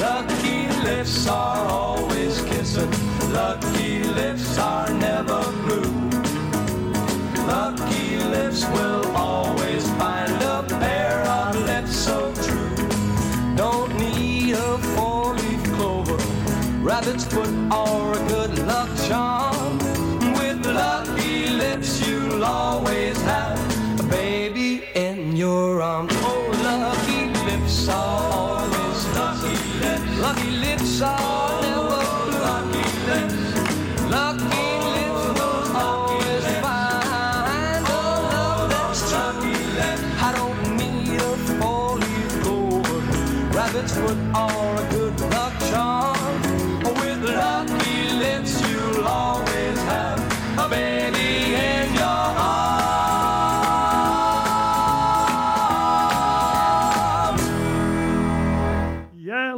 Lucky 0.00 0.68
lips 0.88 1.28
are 1.28 1.64
always 1.66 2.40
kissing. 2.50 2.92
Lucky 3.32 4.02
lips 4.20 4.58
are 4.58 4.90
never 4.92 5.42
blue. 5.64 5.92
Lucky 7.54 8.16
lips 8.34 8.64
will 8.74 9.04
always 9.14 9.84
find 10.00 10.36
a 10.42 10.58
pair 10.80 11.20
of 11.38 11.54
lips 11.70 11.94
so 11.94 12.32
true. 12.44 12.74
Don't 13.56 13.92
need 13.98 14.54
a 14.54 14.78
clover, 14.94 15.15
rabbit's 16.86 17.24
foot, 17.24 17.48
or 17.72 18.12
a 18.12 18.28
good 18.28 18.58
luck 18.60 18.88
charm. 19.08 19.85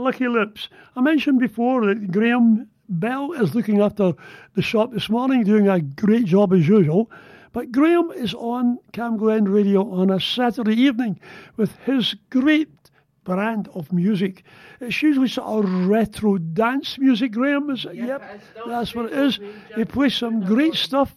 Lucky 0.08 0.26
Lips. 0.26 0.70
I 0.96 1.02
mentioned 1.02 1.38
before 1.38 1.84
that 1.84 2.10
Graham 2.10 2.66
Bell 2.88 3.32
is 3.32 3.54
looking 3.54 3.82
after 3.82 4.14
the 4.54 4.62
shop 4.62 4.90
this 4.90 5.10
morning, 5.10 5.44
doing 5.44 5.68
a 5.68 5.80
great 5.82 6.24
job 6.24 6.54
as 6.54 6.66
usual. 6.66 7.10
But 7.52 7.72
Graham 7.72 8.10
is 8.12 8.32
on 8.32 8.78
Camglen 8.94 9.52
Radio 9.52 9.86
on 9.92 10.08
a 10.08 10.18
Saturday 10.18 10.76
evening 10.80 11.20
with 11.58 11.76
his 11.84 12.14
great 12.30 12.70
brand 13.24 13.68
of 13.74 13.92
music. 13.92 14.44
It's 14.80 15.02
usually 15.02 15.28
sort 15.28 15.66
of 15.66 15.86
retro 15.86 16.38
dance 16.38 16.96
music, 16.98 17.32
Graham. 17.32 17.68
Is 17.68 17.84
it? 17.84 17.96
yep, 17.96 18.22
that's 18.66 18.94
what 18.94 19.12
it 19.12 19.12
is. 19.12 19.38
He 19.76 19.84
plays 19.84 20.14
some 20.14 20.40
great 20.40 20.72
stuff. 20.74 21.14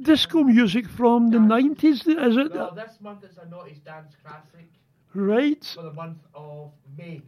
Disco 0.00 0.42
music 0.42 0.88
from 0.88 1.30
the 1.30 1.36
90s, 1.38 2.08
is 2.08 2.36
it? 2.38 2.54
Well, 2.54 2.72
this 2.74 2.98
month 3.02 3.24
is 3.24 3.36
a 3.36 3.44
Noughties 3.44 3.84
Dance 3.84 4.14
Classic 4.24 4.70
Right. 5.12 5.62
for 5.64 5.82
the 5.82 5.92
month 5.92 6.18
of 6.34 6.72
May. 6.98 7.22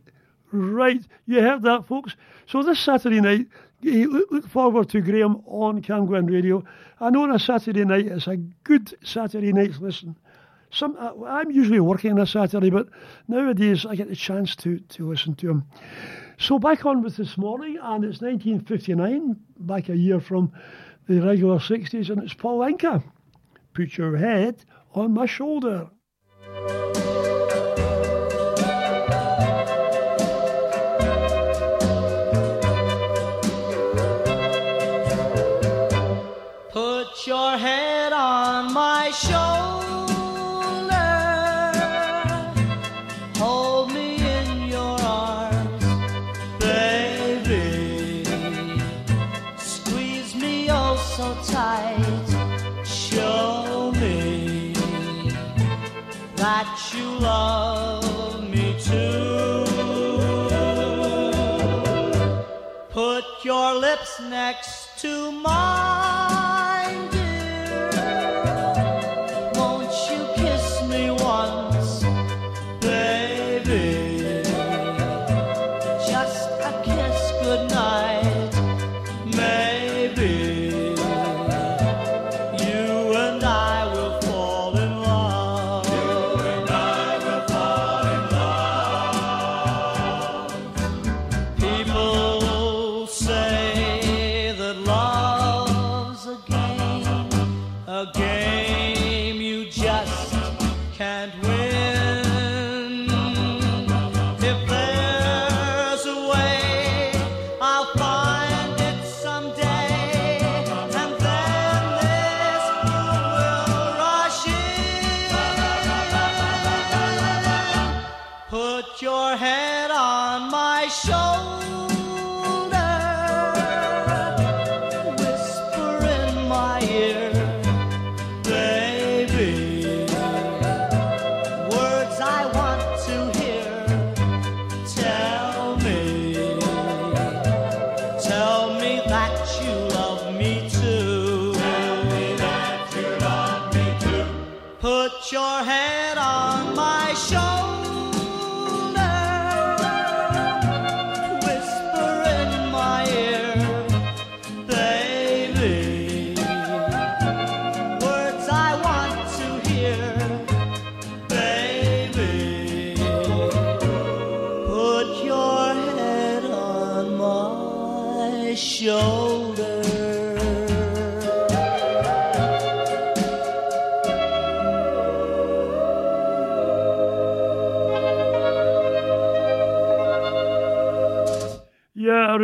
Right, 0.56 1.06
you 1.26 1.42
heard 1.42 1.62
that, 1.62 1.86
folks. 1.86 2.16
So 2.46 2.62
this 2.62 2.80
Saturday 2.80 3.20
night, 3.20 3.46
eh, 3.84 4.06
look, 4.08 4.48
forward 4.48 4.88
to 4.90 5.02
Graham 5.02 5.42
on 5.44 5.82
Camglen 5.82 6.30
Radio. 6.30 6.64
I 6.98 7.10
know 7.10 7.24
on 7.24 7.32
a 7.32 7.38
Saturday 7.38 7.84
night 7.84 8.06
it's 8.06 8.26
a 8.26 8.36
good 8.36 8.96
Saturday 9.04 9.52
night's 9.52 9.80
listen. 9.80 10.16
Some 10.70 10.96
I'm 11.26 11.50
usually 11.50 11.80
working 11.80 12.12
on 12.12 12.18
a 12.20 12.26
Saturday, 12.26 12.70
but 12.70 12.88
nowadays 13.28 13.84
I 13.84 13.96
get 13.96 14.08
the 14.08 14.16
chance 14.16 14.56
to 14.56 14.78
to 14.78 15.08
listen 15.08 15.34
to 15.36 15.50
him. 15.50 15.64
So 16.38 16.58
back 16.58 16.86
on 16.86 17.02
with 17.02 17.16
this 17.16 17.36
morning, 17.36 17.78
and 17.82 18.02
it's 18.02 18.22
1959, 18.22 19.36
back 19.60 19.90
a 19.90 19.96
year 19.96 20.20
from 20.20 20.52
the 21.06 21.20
regular 21.20 21.58
60s, 21.58 22.08
and 22.08 22.22
it's 22.22 22.34
Paul 22.34 22.60
Anka. 22.60 23.02
Put 23.74 23.98
your 23.98 24.16
head 24.16 24.64
on 24.94 25.12
my 25.12 25.26
shoulder. 25.26 25.90
Your 37.26 37.58
head 37.58 37.95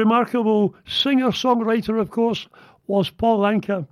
remarkable 0.03 0.75
singer 0.85 1.31
songwriter, 1.31 2.01
of 2.01 2.11
course, 2.11 2.49
was 2.89 3.09
Paul 3.09 3.41
Anka. 3.41 3.87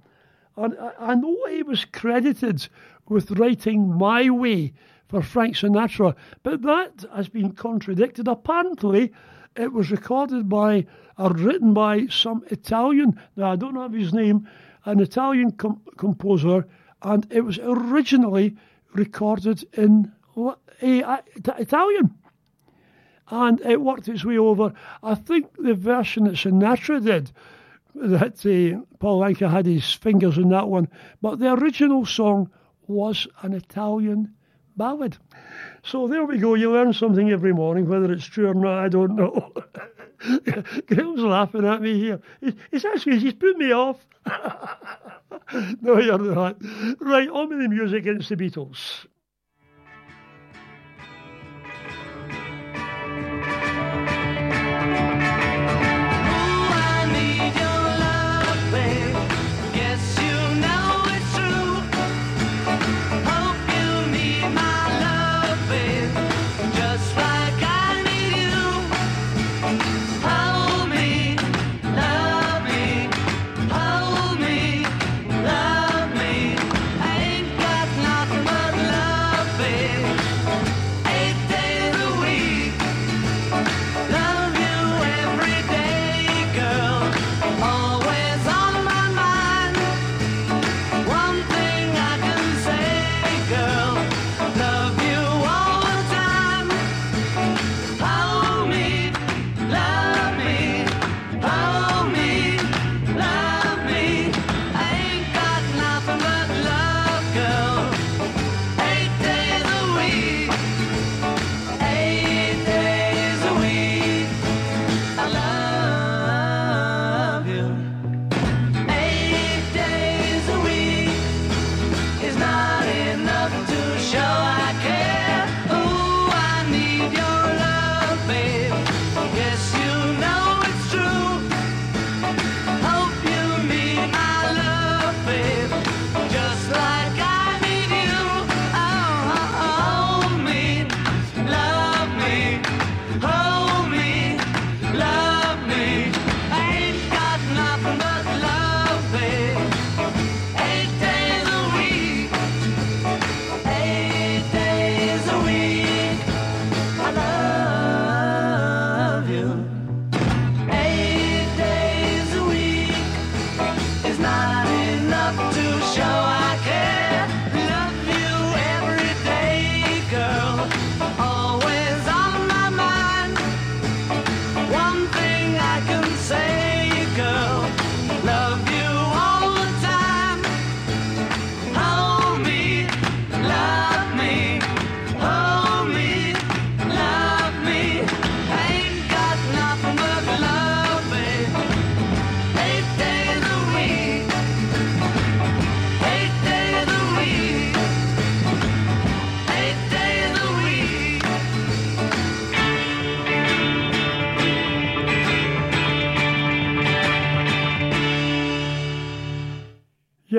And 0.56 0.76
I, 0.98 1.14
know 1.14 1.36
he 1.48 1.62
was 1.62 1.84
credited 1.84 2.68
with 3.08 3.30
writing 3.38 3.96
My 3.96 4.28
Way 4.28 4.72
for 5.08 5.22
Frank 5.22 5.54
Sinatra, 5.54 6.16
but 6.42 6.62
that 6.62 7.04
has 7.14 7.28
been 7.28 7.52
contradicted. 7.52 8.26
Apparently, 8.26 9.12
it 9.54 9.72
was 9.72 9.92
recorded 9.92 10.48
by 10.48 10.86
or 11.16 11.30
written 11.30 11.74
by 11.74 12.06
some 12.06 12.42
Italian, 12.48 13.20
now 13.36 13.52
I 13.52 13.56
don't 13.56 13.76
have 13.76 13.92
his 13.92 14.12
name, 14.12 14.48
an 14.84 14.98
Italian 14.98 15.52
com- 15.52 15.82
composer, 15.96 16.66
and 17.02 17.26
it 17.30 17.42
was 17.42 17.58
originally 17.62 18.56
recorded 18.94 19.64
in 19.74 20.10
uh, 20.36 20.54
Italian. 20.80 22.14
And 23.30 23.60
it 23.60 23.80
worked 23.80 24.08
its 24.08 24.24
way 24.24 24.38
over. 24.38 24.72
I 25.02 25.14
think 25.14 25.46
the 25.56 25.74
version 25.74 26.24
that 26.24 26.34
Sinatra 26.34 27.02
did, 27.04 27.30
that 27.94 28.44
uh, 28.44 28.84
Paul 28.98 29.20
Anka 29.20 29.48
had 29.50 29.66
his 29.66 29.92
fingers 29.92 30.36
in 30.36 30.48
that 30.50 30.68
one, 30.68 30.88
but 31.22 31.38
the 31.38 31.52
original 31.54 32.04
song 32.06 32.50
was 32.86 33.26
an 33.42 33.52
Italian 33.52 34.34
ballad. 34.76 35.16
So 35.82 36.08
there 36.08 36.24
we 36.24 36.38
go. 36.38 36.54
You 36.54 36.72
learn 36.72 36.92
something 36.92 37.30
every 37.30 37.52
morning, 37.52 37.88
whether 37.88 38.10
it's 38.12 38.26
true 38.26 38.48
or 38.48 38.54
not, 38.54 38.78
I 38.78 38.88
don't 38.88 39.14
know. 39.16 39.52
Graham's 40.86 41.20
laughing 41.22 41.66
at 41.66 41.80
me 41.80 41.98
here. 41.98 42.20
He- 42.40 42.54
He's 42.70 42.84
actually 42.84 43.18
he's 43.20 43.34
put 43.34 43.56
me 43.56 43.72
off. 43.72 44.04
no, 45.80 45.98
you're 45.98 46.18
not. 46.18 46.56
Right, 47.00 47.28
on 47.28 47.48
with 47.48 47.60
the 47.60 47.68
music. 47.68 48.06
It's 48.06 48.28
the 48.28 48.36
Beatles. 48.36 49.06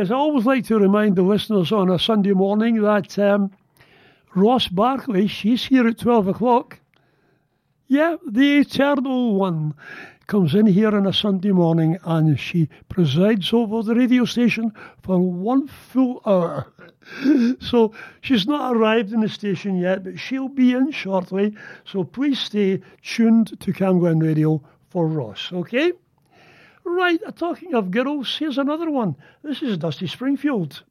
Yes, 0.01 0.09
I 0.09 0.15
always 0.15 0.47
like 0.47 0.65
to 0.65 0.79
remind 0.79 1.15
the 1.15 1.21
listeners 1.21 1.71
on 1.71 1.91
a 1.91 1.99
Sunday 1.99 2.31
morning 2.31 2.81
that 2.81 3.19
um, 3.19 3.51
Ross 4.33 4.67
Barkley, 4.67 5.27
she's 5.27 5.63
here 5.63 5.87
at 5.87 5.99
12 5.99 6.29
o'clock. 6.29 6.79
Yeah, 7.85 8.15
the 8.27 8.61
eternal 8.61 9.35
one 9.35 9.75
comes 10.25 10.55
in 10.55 10.65
here 10.65 10.95
on 10.95 11.05
a 11.05 11.13
Sunday 11.13 11.51
morning 11.51 11.99
and 12.03 12.39
she 12.39 12.67
presides 12.89 13.53
over 13.53 13.83
the 13.83 13.93
radio 13.93 14.25
station 14.25 14.73
for 15.03 15.19
one 15.19 15.67
full 15.67 16.19
hour. 16.25 16.73
so 17.59 17.93
she's 18.21 18.47
not 18.47 18.75
arrived 18.75 19.13
in 19.13 19.19
the 19.19 19.29
station 19.29 19.77
yet, 19.77 20.03
but 20.03 20.19
she'll 20.19 20.49
be 20.49 20.73
in 20.73 20.89
shortly. 20.89 21.55
So 21.85 22.03
please 22.03 22.39
stay 22.39 22.81
tuned 23.03 23.59
to 23.59 23.71
Camglen 23.71 24.19
Radio 24.19 24.63
for 24.89 25.05
Ross, 25.05 25.51
okay? 25.53 25.93
Right, 26.83 27.19
uh, 27.25 27.31
talking 27.31 27.73
of 27.73 27.91
girls, 27.91 28.37
here's 28.37 28.57
another 28.57 28.89
one. 28.89 29.15
This 29.43 29.61
is 29.61 29.77
Dusty 29.77 30.07
Springfield. 30.07 30.83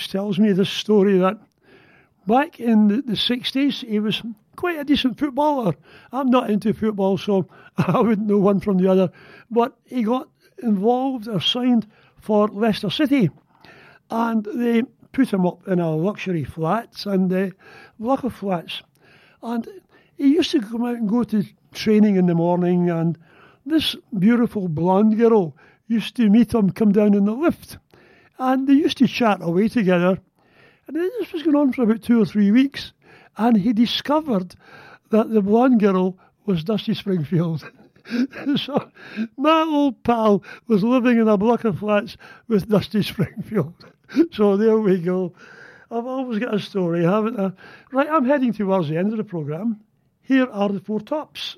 Always 0.00 0.08
tells 0.08 0.38
me 0.38 0.52
this 0.52 0.70
story 0.70 1.18
that 1.18 1.38
back 2.26 2.58
in 2.58 2.88
the, 2.88 3.02
the 3.02 3.12
60s, 3.12 3.86
he 3.86 3.98
was 3.98 4.22
quite 4.56 4.78
a 4.78 4.84
decent 4.84 5.18
footballer. 5.18 5.74
I'm 6.10 6.30
not 6.30 6.48
into 6.48 6.72
football, 6.72 7.18
so 7.18 7.48
I 7.76 8.00
wouldn't 8.00 8.26
know 8.26 8.38
one 8.38 8.60
from 8.60 8.78
the 8.78 8.90
other. 8.90 9.10
But 9.50 9.76
he 9.84 10.02
got 10.02 10.28
involved 10.62 11.28
or 11.28 11.40
signed 11.40 11.86
for 12.18 12.48
Leicester 12.48 12.88
City, 12.88 13.30
and 14.10 14.46
they 14.54 14.84
put 15.12 15.32
him 15.32 15.44
up 15.44 15.68
in 15.68 15.80
a 15.80 15.94
luxury 15.94 16.44
flats 16.44 17.04
and 17.04 17.30
uh, 17.32 17.50
block 17.98 18.24
of 18.24 18.34
flats. 18.34 18.82
And 19.42 19.68
he 20.16 20.28
used 20.28 20.52
to 20.52 20.60
come 20.60 20.84
out 20.84 20.96
and 20.96 21.08
go 21.08 21.24
to 21.24 21.44
training 21.72 22.16
in 22.16 22.26
the 22.26 22.34
morning, 22.34 22.88
and 22.88 23.18
this 23.66 23.96
beautiful 24.18 24.68
blonde 24.68 25.18
girl 25.18 25.54
used 25.88 26.16
to 26.16 26.30
meet 26.30 26.54
him, 26.54 26.70
come 26.70 26.92
down 26.92 27.12
in 27.12 27.26
the 27.26 27.32
lift, 27.32 27.76
and 28.40 28.66
they 28.66 28.72
used 28.72 28.96
to 28.98 29.06
chat 29.06 29.38
away 29.42 29.68
together. 29.68 30.18
And 30.88 30.96
this 30.96 31.32
was 31.32 31.42
going 31.42 31.54
on 31.54 31.72
for 31.72 31.82
about 31.82 32.02
two 32.02 32.20
or 32.20 32.24
three 32.24 32.50
weeks, 32.50 32.92
and 33.36 33.56
he 33.56 33.72
discovered 33.72 34.56
that 35.10 35.30
the 35.30 35.42
blonde 35.42 35.78
girl 35.78 36.18
was 36.46 36.64
Dusty 36.64 36.94
Springfield. 36.94 37.70
so 38.56 38.90
my 39.36 39.60
old 39.62 40.02
pal 40.02 40.42
was 40.66 40.82
living 40.82 41.18
in 41.18 41.28
a 41.28 41.36
block 41.36 41.64
of 41.64 41.78
flats 41.78 42.16
with 42.48 42.68
Dusty 42.68 43.02
Springfield. 43.02 43.74
so 44.32 44.56
there 44.56 44.78
we 44.78 44.98
go. 44.98 45.34
I've 45.90 46.06
always 46.06 46.38
got 46.38 46.54
a 46.54 46.60
story, 46.60 47.04
haven't 47.04 47.38
I? 47.38 47.52
Right, 47.92 48.08
I'm 48.08 48.24
heading 48.24 48.52
towards 48.52 48.88
the 48.88 48.96
end 48.96 49.12
of 49.12 49.18
the 49.18 49.24
programme. 49.24 49.80
Here 50.22 50.48
are 50.50 50.70
the 50.70 50.80
four 50.80 51.00
tops. 51.00 51.56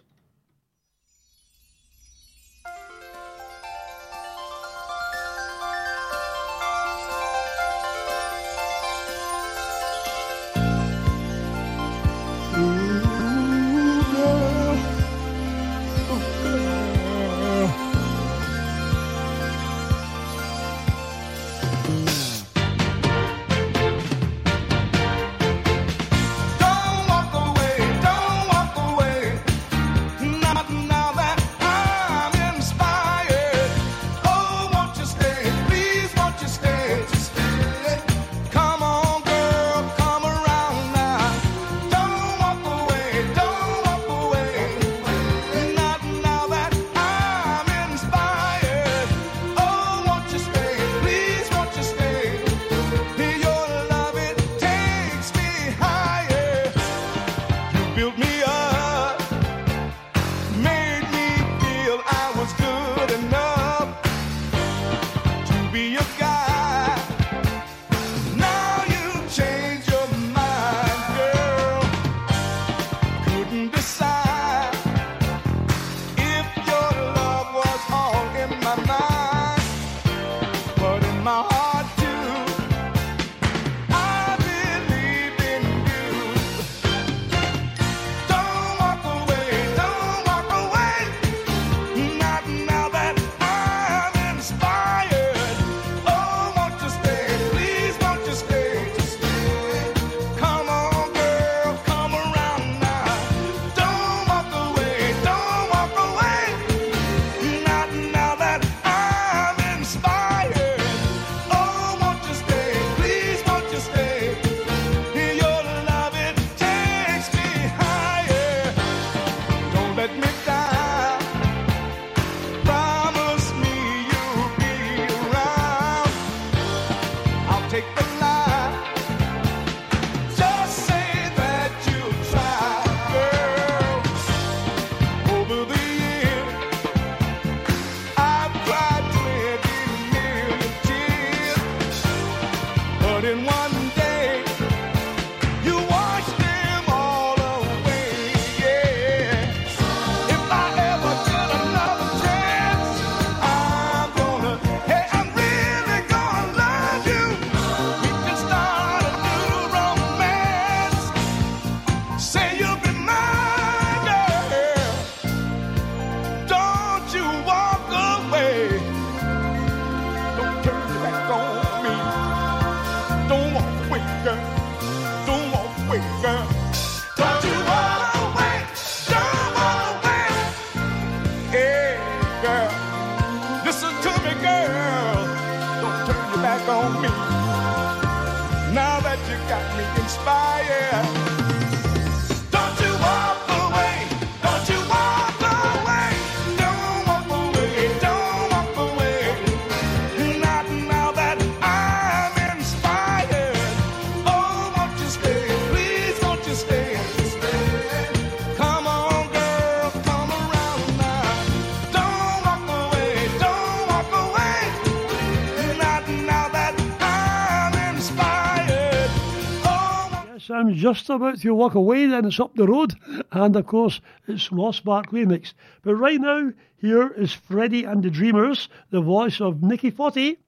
Oh, 220.73 220.75
just 220.75 221.11
about 221.11 221.39
to 221.41 221.55
walk 221.55 221.75
away, 221.75 222.07
then 222.07 222.25
it's 222.25 222.41
up 222.41 222.55
the 222.55 222.67
road. 222.67 222.95
And 223.31 223.55
of 223.55 223.67
course, 223.67 224.01
it's 224.27 224.51
Lost 224.51 224.85
Bark 224.85 225.11
Remix. 225.11 225.53
But 225.83 225.97
right 225.97 226.19
now, 226.19 226.53
here 226.79 227.09
is 227.09 227.35
Freddie 227.35 227.85
and 227.85 228.03
the 228.03 228.09
Dreamers, 228.09 228.71
the 228.91 229.03
voice 229.03 229.39
of 229.39 229.63
Nikki 229.63 229.91
Fotty. 229.91 230.39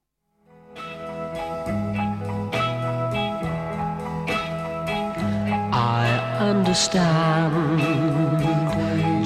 I 5.75 6.09
understand 6.41 7.53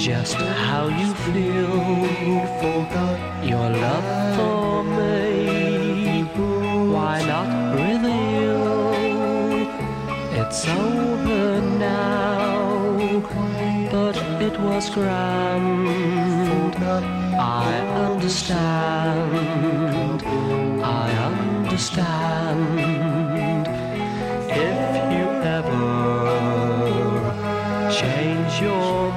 just 0.01 0.35
how 0.35 0.87
you 0.89 1.13
feel. 1.13 1.79
Forgot 2.59 3.45
your 3.45 3.69
love 3.69 4.35
for 4.35 4.58
It's 10.51 10.65
over 10.67 11.61
now, 11.61 12.97
but 13.91 14.17
it 14.41 14.59
was 14.59 14.89
grand. 14.89 16.75
I 16.75 17.77
understand. 18.09 19.43
I 20.83 21.11
understand. 21.29 22.77
If 24.49 24.79
you 25.13 25.27
ever 25.59 25.85
change 27.91 28.59
your 28.59 29.08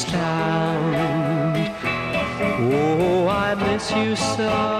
understand. 0.00 1.74
Oh, 2.72 3.28
I 3.28 3.54
miss 3.54 3.90
you 3.92 4.16
so. 4.16 4.79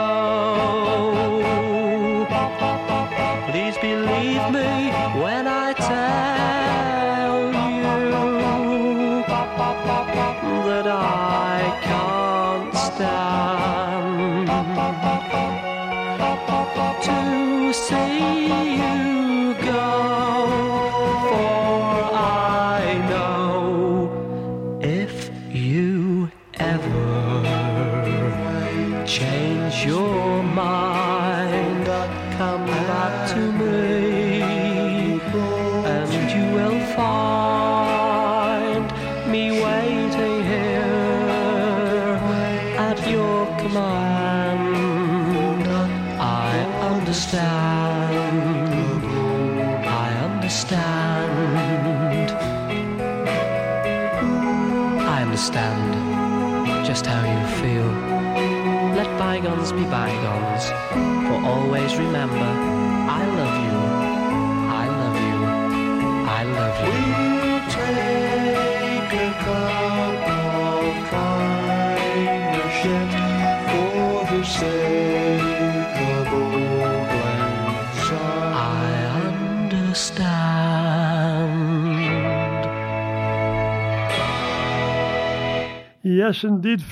Yes, 86.31 86.45
indeed. 86.45 86.85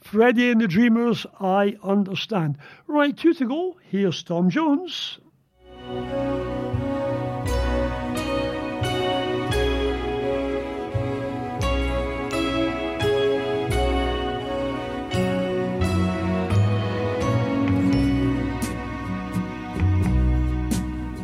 Freddie 0.00 0.50
and 0.50 0.62
the 0.62 0.66
Dreamers, 0.66 1.26
I 1.38 1.76
understand. 1.82 2.56
Right, 2.86 3.14
two 3.14 3.34
to 3.34 3.44
go. 3.44 3.76
Here's 3.82 4.22
Tom 4.22 4.48
Jones. 4.48 5.18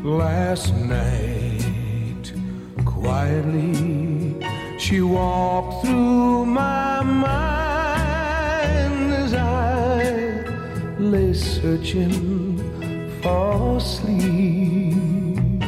Last 0.02 0.74
night, 0.74 2.34
quietly, 2.84 4.36
she 4.78 5.00
walked 5.00 5.86
through 5.86 6.44
my 6.44 7.02
mind 7.02 7.53
lay 11.14 11.32
searching 11.32 12.12
for 13.22 13.78
sleep. 13.78 15.62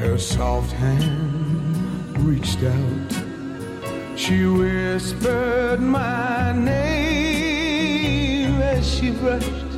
Her 0.00 0.18
soft 0.18 0.72
hand 0.72 2.18
reached 2.18 2.62
out, 2.62 3.12
she 4.14 4.44
whispered 4.44 5.80
my 5.80 6.52
name 6.52 7.40
as 8.60 8.84
she 8.94 9.10
brushed 9.10 9.72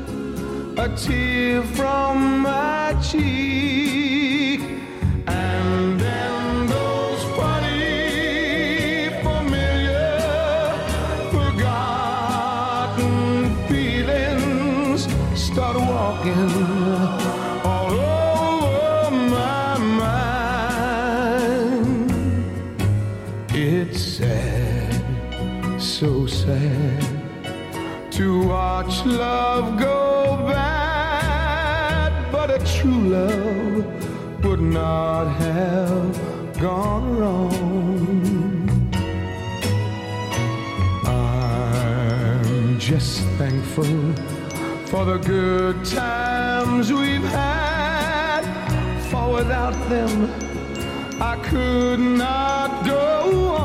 a 0.76 0.88
tear 0.96 1.62
from 1.62 2.40
my 2.40 2.96
cheek, 3.00 4.53
love 29.06 29.78
go 29.78 30.36
bad, 30.46 32.12
but 32.32 32.50
a 32.50 32.58
true 32.64 33.08
love 33.08 34.44
would 34.44 34.60
not 34.60 35.26
have 35.26 36.58
gone 36.58 37.16
wrong. 37.18 38.68
I'm 41.04 42.78
just 42.78 43.20
thankful 43.38 44.12
for 44.86 45.04
the 45.04 45.18
good 45.18 45.84
times 45.84 46.92
we've 46.92 47.22
had, 47.22 48.44
for 49.10 49.34
without 49.34 49.74
them 49.88 50.30
I 51.20 51.36
could 51.36 52.00
not 52.00 52.84
go 52.84 53.54
on 53.56 53.63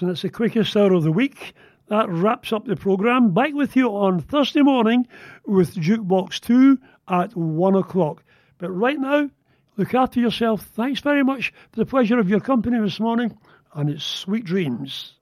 folks, 0.00 0.08
that's 0.08 0.22
the 0.22 0.30
quickest 0.30 0.76
hour 0.76 0.92
of 0.92 1.02
the 1.02 1.12
week. 1.12 1.54
That 1.88 2.08
wraps 2.08 2.52
up 2.52 2.64
the 2.64 2.76
programme. 2.76 3.34
Back 3.34 3.52
with 3.52 3.76
you 3.76 3.88
on 3.88 4.20
Thursday 4.20 4.62
morning 4.62 5.06
with 5.44 5.74
Jukebox 5.74 6.40
2 6.40 6.78
at 7.08 7.36
1 7.36 7.74
o'clock. 7.74 8.22
But 8.58 8.70
right 8.70 8.98
now, 8.98 9.28
look 9.76 9.94
after 9.94 10.20
yourself. 10.20 10.62
Thanks 10.62 11.00
very 11.00 11.24
much 11.24 11.52
for 11.72 11.80
the 11.80 11.86
pleasure 11.86 12.18
of 12.18 12.28
your 12.28 12.40
company 12.40 12.80
this 12.80 13.00
morning, 13.00 13.36
and 13.74 13.90
it's 13.90 14.04
sweet 14.04 14.44
dreams. 14.44 15.14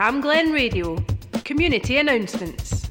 Camglen 0.00 0.54
Radio. 0.54 0.96
Community 1.44 1.98
announcements. 1.98 2.88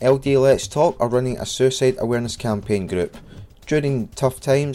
LD 0.00 0.36
Let's 0.36 0.68
Talk 0.68 0.96
are 1.00 1.08
running 1.08 1.36
a 1.36 1.44
suicide 1.44 1.96
awareness 1.98 2.36
campaign 2.36 2.86
group. 2.86 3.16
During 3.66 4.06
tough 4.14 4.38
times, 4.38 4.72